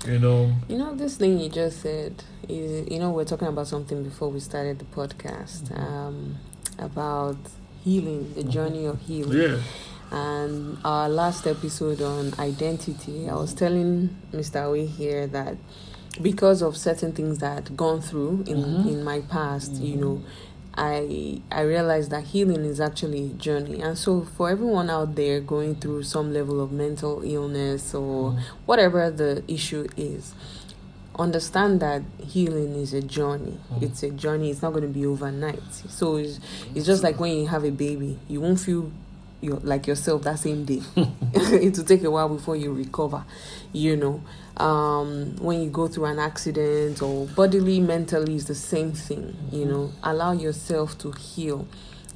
You 0.07 0.19
know, 0.19 0.53
You 0.69 0.77
know, 0.77 0.95
this 0.95 1.17
thing 1.17 1.41
you 1.41 1.49
just 1.49 1.81
said 1.81 2.23
is, 2.49 2.87
you 2.91 2.99
know, 2.99 3.11
we're 3.11 3.25
talking 3.25 3.49
about 3.49 3.67
something 3.67 4.05
before 4.05 4.29
we 4.31 4.41
started 4.41 4.79
the 4.79 4.85
podcast 4.85 5.75
um, 5.77 6.37
about 6.79 7.39
healing, 7.83 8.35
the 8.35 8.45
journey 8.45 8.85
of 8.85 9.01
healing. 9.01 9.41
yeah. 9.41 9.57
And 10.11 10.79
our 10.85 11.09
last 11.09 11.47
episode 11.47 12.01
on 12.01 12.33
identity, 12.39 13.29
I 13.29 13.35
was 13.35 13.53
telling 13.55 14.17
Mr. 14.33 14.65
Awe 14.71 14.87
here 14.87 15.27
that 15.29 15.57
because 16.23 16.63
of 16.63 16.77
certain 16.77 17.13
things 17.13 17.39
that 17.39 17.59
I'd 17.59 17.77
gone 17.77 18.01
through 18.01 18.45
in, 18.47 18.57
Mhm. 18.65 18.87
in 18.87 19.05
my 19.05 19.21
past, 19.21 19.73
you 19.75 19.97
know, 19.97 20.23
I 20.79 21.41
I 21.51 21.63
realized 21.63 22.11
that 22.11 22.25
healing 22.25 22.65
is 22.65 22.81
actually 22.81 23.27
a 23.27 23.35
journey. 23.35 23.81
And 23.81 23.97
so 23.99 24.23
for 24.37 24.49
everyone 24.51 24.91
out 24.91 25.15
there 25.15 25.41
going 25.41 25.75
through 25.77 26.05
some 26.05 26.33
level 26.33 26.61
of 26.61 26.71
mental 26.71 27.23
illness 27.25 27.95
or 27.95 28.33
Mhm. 28.33 28.39
whatever 28.67 29.11
the 29.11 29.43
issue 29.49 29.87
is, 29.97 30.35
understand 31.19 31.81
that 31.81 32.03
healing 32.27 32.75
is 32.75 32.93
a 32.93 33.01
journey. 33.01 33.59
Mhm. 33.73 33.83
It's 33.83 34.03
a 34.03 34.11
journey. 34.11 34.51
It's 34.51 34.61
not 34.63 34.73
going 34.73 34.83
to 34.83 34.89
be 34.93 35.07
overnight. 35.07 35.63
So 35.89 36.17
it's, 36.17 36.39
it's 36.75 36.85
just 36.87 37.03
like 37.03 37.19
when 37.19 37.37
you 37.39 37.47
have 37.49 37.65
a 37.65 37.71
baby, 37.71 38.19
you 38.29 38.41
won't 38.43 38.61
feel 38.61 38.91
you 39.41 39.61
like 39.63 39.87
yourself 39.87 40.23
that 40.23 40.39
same 40.39 40.65
day. 40.65 40.83
it 41.35 41.77
will 41.77 41.85
take 41.85 42.03
a 42.05 42.11
while 42.11 42.29
before 42.29 42.57
you 42.57 42.73
recover. 42.73 43.25
You 43.73 43.97
know, 43.97 44.23
um, 44.63 45.37
when 45.37 45.63
you 45.63 45.71
go 45.71 45.89
through 45.89 46.07
an 46.07 46.19
accident 46.19 47.03
or 47.03 47.27
bodily, 47.27 47.81
mentally, 47.81 48.35
is 48.37 48.47
the 48.47 48.55
same 48.55 48.93
thing. 48.93 49.37
You 49.53 49.67
know, 49.67 49.93
allow 50.03 50.33
yourself 50.33 50.97
to 50.99 51.13
heal. 51.13 51.67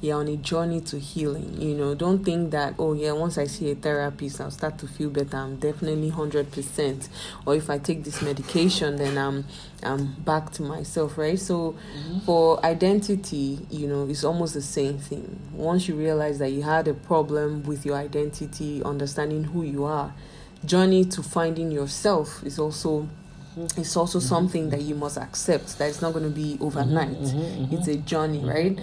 You're 0.01 0.17
on 0.19 0.27
a 0.27 0.35
journey 0.35 0.81
to 0.81 0.97
healing. 0.99 1.61
You 1.61 1.75
know, 1.75 1.93
don't 1.93 2.23
think 2.25 2.51
that 2.51 2.73
oh 2.79 2.93
yeah, 2.93 3.11
once 3.11 3.37
I 3.37 3.45
see 3.45 3.69
a 3.71 3.75
therapist, 3.75 4.41
I'll 4.41 4.49
start 4.51 4.79
to 4.79 4.87
feel 4.87 5.09
better. 5.11 5.37
I'm 5.37 5.57
definitely 5.57 6.09
hundred 6.09 6.51
percent. 6.51 7.07
Or 7.45 7.55
if 7.55 7.69
I 7.69 7.77
take 7.77 8.03
this 8.03 8.21
medication, 8.21 8.95
then 8.95 9.17
I'm 9.17 9.45
I'm 9.83 10.13
back 10.23 10.51
to 10.53 10.63
myself, 10.63 11.17
right? 11.17 11.39
So 11.39 11.73
mm-hmm. 11.73 12.19
for 12.19 12.63
identity, 12.65 13.59
you 13.69 13.87
know, 13.87 14.07
it's 14.09 14.23
almost 14.23 14.53
the 14.55 14.61
same 14.61 14.97
thing. 14.97 15.39
Once 15.53 15.87
you 15.87 15.95
realize 15.95 16.39
that 16.39 16.49
you 16.49 16.63
had 16.63 16.87
a 16.87 16.93
problem 16.95 17.63
with 17.63 17.85
your 17.85 17.95
identity, 17.95 18.81
understanding 18.83 19.43
who 19.45 19.63
you 19.63 19.85
are, 19.85 20.13
journey 20.65 21.05
to 21.05 21.23
finding 21.23 21.71
yourself 21.71 22.43
is 22.43 22.59
also 22.59 23.01
mm-hmm. 23.57 23.79
it's 23.79 23.95
also 23.97 24.19
mm-hmm. 24.19 24.27
something 24.27 24.69
that 24.69 24.81
you 24.81 24.95
must 24.95 25.17
accept 25.17 25.77
that 25.77 25.89
it's 25.89 26.01
not 26.01 26.13
going 26.13 26.25
to 26.25 26.29
be 26.35 26.57
overnight. 26.61 27.09
Mhm, 27.17 27.71
It's 27.73 27.87
a 27.87 27.97
journey, 27.97 28.43
right? 28.43 28.77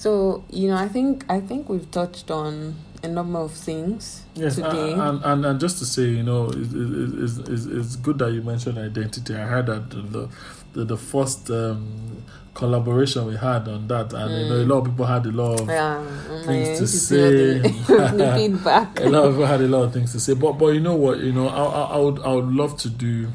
So, 0.00 0.42
you 0.48 0.68
know, 0.68 0.76
I 0.76 0.88
think 0.88 1.24
I 1.28 1.40
think 1.40 1.68
we've 1.68 1.90
touched 1.90 2.30
on 2.30 2.74
a 3.02 3.08
number 3.08 3.38
of 3.38 3.52
things 3.52 4.24
Yes, 4.34 4.54
today. 4.54 4.92
and, 4.94 5.22
and 5.22 5.44
and 5.44 5.60
just 5.60 5.78
to 5.80 5.84
say, 5.84 6.04
you 6.04 6.22
know, 6.22 6.46
it's, 6.48 6.72
it's, 6.72 7.48
it's, 7.48 7.66
it's 7.66 7.96
good 7.96 8.18
that 8.20 8.32
you 8.32 8.40
mentioned 8.42 8.78
identity. 8.78 9.34
I 9.34 9.44
heard 9.54 9.66
that 9.66 9.90
the 9.90 10.28
the, 10.72 10.84
the 10.86 10.96
first 10.96 11.50
um, 11.50 12.22
collaboration 12.54 13.26
we 13.26 13.36
had 13.36 13.68
on 13.68 13.88
that, 13.88 14.14
and 14.14 14.30
you 14.40 14.44
know, 14.48 14.56
a 14.62 14.64
Mm. 14.64 14.68
lot 14.70 14.78
of 14.78 14.84
people 14.86 15.04
had 15.04 15.26
a 15.26 15.32
lot 15.32 15.60
of 15.60 15.68
yeah, 15.68 16.00
things 16.46 16.68
man, 16.68 16.76
to 16.78 16.86
say. 16.86 17.58
the, 17.58 17.68
the 18.16 18.32
feedback. 18.38 19.00
a 19.00 19.08
lot 19.08 19.24
of 19.26 19.32
people 19.34 19.46
had 19.46 19.60
a 19.60 19.68
lot 19.68 19.82
of 19.82 19.92
things 19.92 20.12
to 20.12 20.20
say. 20.20 20.32
But 20.32 20.52
but 20.52 20.68
you 20.68 20.80
know 20.80 20.94
what, 20.96 21.18
you 21.20 21.32
know, 21.32 21.46
I 21.48 21.62
I, 21.64 21.82
I 21.96 21.98
would 21.98 22.18
I 22.20 22.32
would 22.36 22.48
love 22.62 22.78
to 22.78 22.88
do 22.88 23.28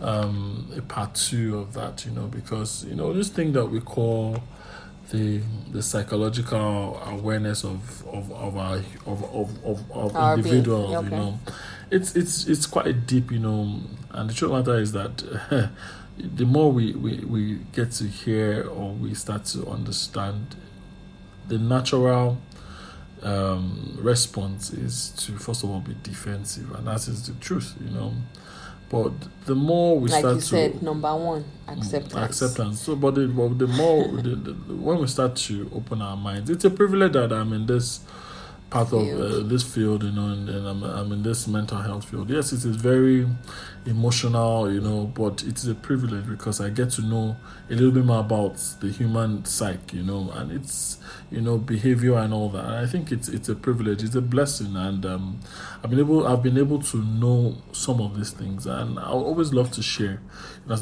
um, 0.00 0.66
a 0.74 0.80
part 0.80 1.14
two 1.14 1.58
of 1.58 1.74
that, 1.74 2.06
you 2.06 2.12
know, 2.12 2.26
because 2.26 2.84
you 2.88 2.94
know 2.94 3.12
this 3.12 3.28
thing 3.28 3.52
that 3.52 3.66
we 3.66 3.80
call 3.80 4.42
the 5.10 5.40
the 5.70 5.82
psychological 5.82 7.00
awareness 7.06 7.64
of 7.64 8.06
of 8.06 8.32
of 8.32 8.56
our 8.56 8.76
of 9.06 9.22
of 9.34 9.64
of, 9.64 9.92
of 9.92 10.16
Our 10.16 10.36
individuals, 10.36 10.94
okay. 10.94 11.04
you 11.04 11.10
know, 11.10 11.38
it's 11.90 12.16
it's 12.16 12.46
it's 12.46 12.66
quite 12.66 13.06
deep, 13.06 13.30
you 13.30 13.38
know, 13.38 13.80
and 14.10 14.30
the 14.30 14.34
truth 14.34 14.52
matter 14.52 14.78
is 14.78 14.92
that. 14.92 15.70
the 16.22 16.44
more 16.44 16.70
we, 16.70 16.92
we, 16.92 17.16
we 17.20 17.54
get 17.72 17.90
to 17.92 18.04
hear 18.04 18.62
or 18.68 18.92
we 18.92 19.14
start 19.14 19.46
to 19.46 19.66
understand 19.68 20.54
the 21.48 21.56
natural 21.56 22.38
um, 23.22 23.96
response 23.98 24.70
is 24.70 25.10
to 25.10 25.32
first 25.38 25.64
of 25.64 25.70
all 25.70 25.80
be 25.80 25.96
defensive 26.02 26.70
and 26.74 26.86
that 26.86 27.06
is 27.08 27.26
the 27.26 27.34
truth 27.40 27.74
you 27.82 27.90
know 27.90 28.12
but 28.90 29.12
the 29.46 29.54
more 29.54 29.98
we 29.98 30.10
like 30.10 30.18
start 30.20 30.34
you 30.34 30.40
to 30.40 30.46
said, 30.46 30.82
number 30.82 31.14
one, 31.16 31.44
acceptance. 31.68 32.14
acceptance. 32.14 32.82
So 32.82 32.96
but 32.96 33.14
the, 33.14 33.28
but 33.28 33.58
the 33.58 33.68
more 33.68 34.06
the, 34.08 34.34
the, 34.34 34.52
when 34.74 34.98
we 34.98 35.06
start 35.06 35.36
to 35.36 35.70
open 35.74 36.02
our 36.02 36.16
minds 36.16 36.50
it's 36.50 36.64
a 36.64 36.70
privilege 36.70 37.12
that 37.12 37.32
i'm 37.32 37.52
in 37.52 37.66
this 37.66 38.00
part 38.68 38.92
of 38.92 39.08
uh, 39.20 39.48
this 39.48 39.62
field 39.62 40.02
you 40.02 40.12
know 40.12 40.26
and, 40.26 40.48
and 40.48 40.66
I'm, 40.66 40.82
I'm 40.82 41.12
in 41.12 41.22
this 41.22 41.46
mental 41.48 41.78
health 41.78 42.04
field. 42.08 42.30
Yes 42.30 42.52
it 42.52 42.64
is 42.64 42.76
very 42.76 43.26
emotional 43.86 44.70
you 44.72 44.80
know 44.80 45.06
but 45.14 45.42
it 45.42 45.56
is 45.56 45.66
a 45.66 45.74
privilege 45.74 46.26
because 46.28 46.60
i 46.60 46.68
get 46.68 46.90
to 46.90 47.02
know 47.02 47.34
a 47.70 47.72
little 47.74 47.90
bit 47.90 48.04
more 48.04 48.20
about 48.20 48.56
the 48.80 48.88
human 48.88 49.44
psyche 49.44 49.96
you 49.98 50.02
know 50.02 50.30
and 50.34 50.52
it's 50.52 50.98
you 51.30 51.40
know 51.40 51.56
behavior 51.56 52.16
and 52.18 52.34
all 52.34 52.48
that 52.50 52.64
and 52.64 52.74
i 52.74 52.86
think 52.86 53.10
it's 53.10 53.28
it's 53.28 53.48
a 53.48 53.54
privilege 53.54 54.02
it's 54.02 54.14
a 54.14 54.20
blessing 54.20 54.76
and 54.76 55.06
um 55.06 55.40
i've 55.82 55.90
been 55.90 55.98
able 55.98 56.26
i've 56.26 56.42
been 56.42 56.58
able 56.58 56.80
to 56.82 56.98
know 57.04 57.54
some 57.72 58.00
of 58.00 58.16
these 58.16 58.30
things 58.30 58.66
and 58.66 58.98
i 58.98 59.04
always 59.08 59.52
love 59.52 59.70
to 59.70 59.82
share 59.82 60.20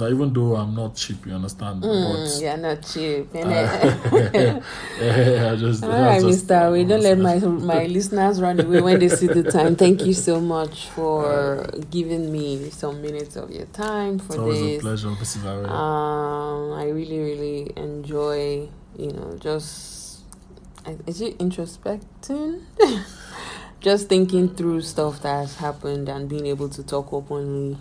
even 0.03 0.33
though 0.33 0.57
i'm 0.57 0.75
not 0.75 0.95
cheap 0.97 1.25
you 1.27 1.33
understand 1.33 1.83
Mm, 1.83 2.43
yeah, 2.43 2.57
not 2.57 2.83
cheap. 2.83 3.29
but 3.33 3.43
innit? 3.47 4.63
I 5.53 5.57
just, 5.57 5.85
All 5.85 5.91
right, 5.91 6.21
just- 6.21 6.47
Mr. 6.47 6.73
We 6.73 6.85
don't 6.85 7.03
let 7.03 7.19
my 7.19 7.39
my 7.75 7.87
listeners 7.87 8.41
run 8.41 8.61
away 8.61 8.81
when 8.81 8.99
they 8.99 9.09
see 9.09 9.27
the 9.29 9.45
time. 9.45 9.77
Thank 9.77 10.05
you 10.05 10.13
so 10.15 10.41
much 10.41 10.89
for 10.89 11.65
giving 11.91 12.31
me 12.33 12.71
some 12.71 12.88
minutes 12.93 13.37
of 13.37 13.51
your 13.51 13.67
time 13.67 14.19
for 14.19 14.33
it's 14.33 14.39
always 14.39 14.79
a 14.79 14.81
pleasure 14.81 15.09
Ari. 15.47 15.67
Um, 15.67 16.73
I 16.73 16.89
really, 16.91 17.19
really 17.19 17.73
enjoy, 17.77 18.69
you 18.97 19.13
know, 19.13 19.37
just 19.41 19.99
is 21.07 21.21
it 21.21 21.39
introspecting? 21.39 22.63
just 23.81 24.09
thinking 24.09 24.55
through 24.55 24.81
stuff 24.83 25.23
that 25.23 25.35
has 25.35 25.57
happened 25.57 26.09
and 26.09 26.29
being 26.29 26.47
able 26.47 26.69
to 26.69 26.83
talk 26.83 27.13
openly. 27.13 27.79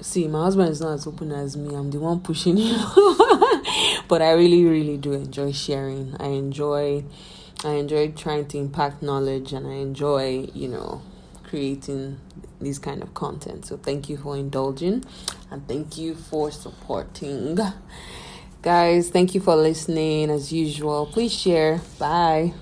See, 0.00 0.26
my 0.28 0.44
husband 0.44 0.70
is 0.70 0.80
not 0.80 0.94
as 0.94 1.06
open 1.06 1.30
as 1.32 1.56
me. 1.56 1.74
I'm 1.74 1.90
the 1.90 2.00
one 2.00 2.20
pushing 2.20 2.56
him, 2.56 2.80
but 4.08 4.22
I 4.22 4.32
really, 4.32 4.64
really 4.64 4.96
do 4.96 5.12
enjoy 5.12 5.52
sharing. 5.52 6.16
I 6.18 6.28
enjoy, 6.28 7.04
I 7.64 7.72
enjoy 7.72 8.12
trying 8.12 8.46
to 8.48 8.58
impact 8.58 9.02
knowledge, 9.02 9.52
and 9.52 9.66
I 9.66 9.74
enjoy, 9.74 10.48
you 10.54 10.68
know, 10.68 11.02
creating 11.50 12.18
this 12.60 12.78
kind 12.78 13.02
of 13.02 13.12
content. 13.12 13.66
So 13.66 13.76
thank 13.76 14.08
you 14.08 14.16
for 14.16 14.36
indulging 14.36 15.04
and 15.50 15.66
thank 15.66 15.98
you 15.98 16.14
for 16.14 16.52
supporting. 16.52 17.58
Guys, 18.62 19.10
thank 19.10 19.34
you 19.34 19.40
for 19.40 19.56
listening 19.56 20.30
as 20.30 20.52
usual. 20.52 21.06
Please 21.06 21.32
share. 21.32 21.80
Bye. 21.98 22.54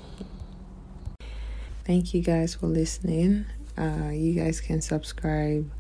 Thank 1.85 2.15
you 2.15 2.23
guys 2.23 2.55
for 2.55 2.67
listening. 2.67 3.45
Uh, 3.77 4.11
you 4.13 4.33
guys 4.35 4.61
can 4.61 4.81
subscribe, 4.81 5.71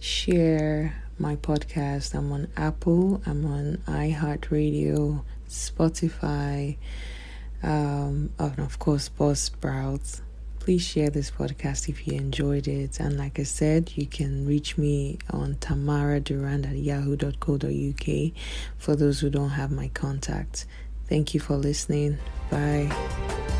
share 0.00 1.02
my 1.18 1.36
podcast. 1.36 2.14
I'm 2.14 2.32
on 2.32 2.48
Apple, 2.56 3.22
I'm 3.24 3.46
on 3.46 3.78
iHeartRadio, 3.86 5.22
Spotify, 5.48 6.76
um, 7.62 8.30
and 8.38 8.58
of 8.58 8.78
course, 8.78 9.08
Buzzsprout. 9.08 10.20
Please 10.68 10.86
share 10.86 11.08
this 11.08 11.30
podcast 11.30 11.88
if 11.88 12.06
you 12.06 12.12
enjoyed 12.12 12.68
it. 12.68 13.00
And 13.00 13.16
like 13.16 13.40
I 13.40 13.44
said, 13.44 13.90
you 13.94 14.04
can 14.04 14.46
reach 14.46 14.76
me 14.76 15.16
on 15.30 15.56
Tamara 15.60 16.20
Durand 16.20 16.66
at 16.66 16.76
yahoo.co.uk 16.76 18.32
for 18.76 18.94
those 18.94 19.20
who 19.20 19.30
don't 19.30 19.48
have 19.48 19.70
my 19.70 19.88
contact. 19.94 20.66
Thank 21.08 21.32
you 21.32 21.40
for 21.40 21.56
listening. 21.56 22.18
Bye. 22.50 23.57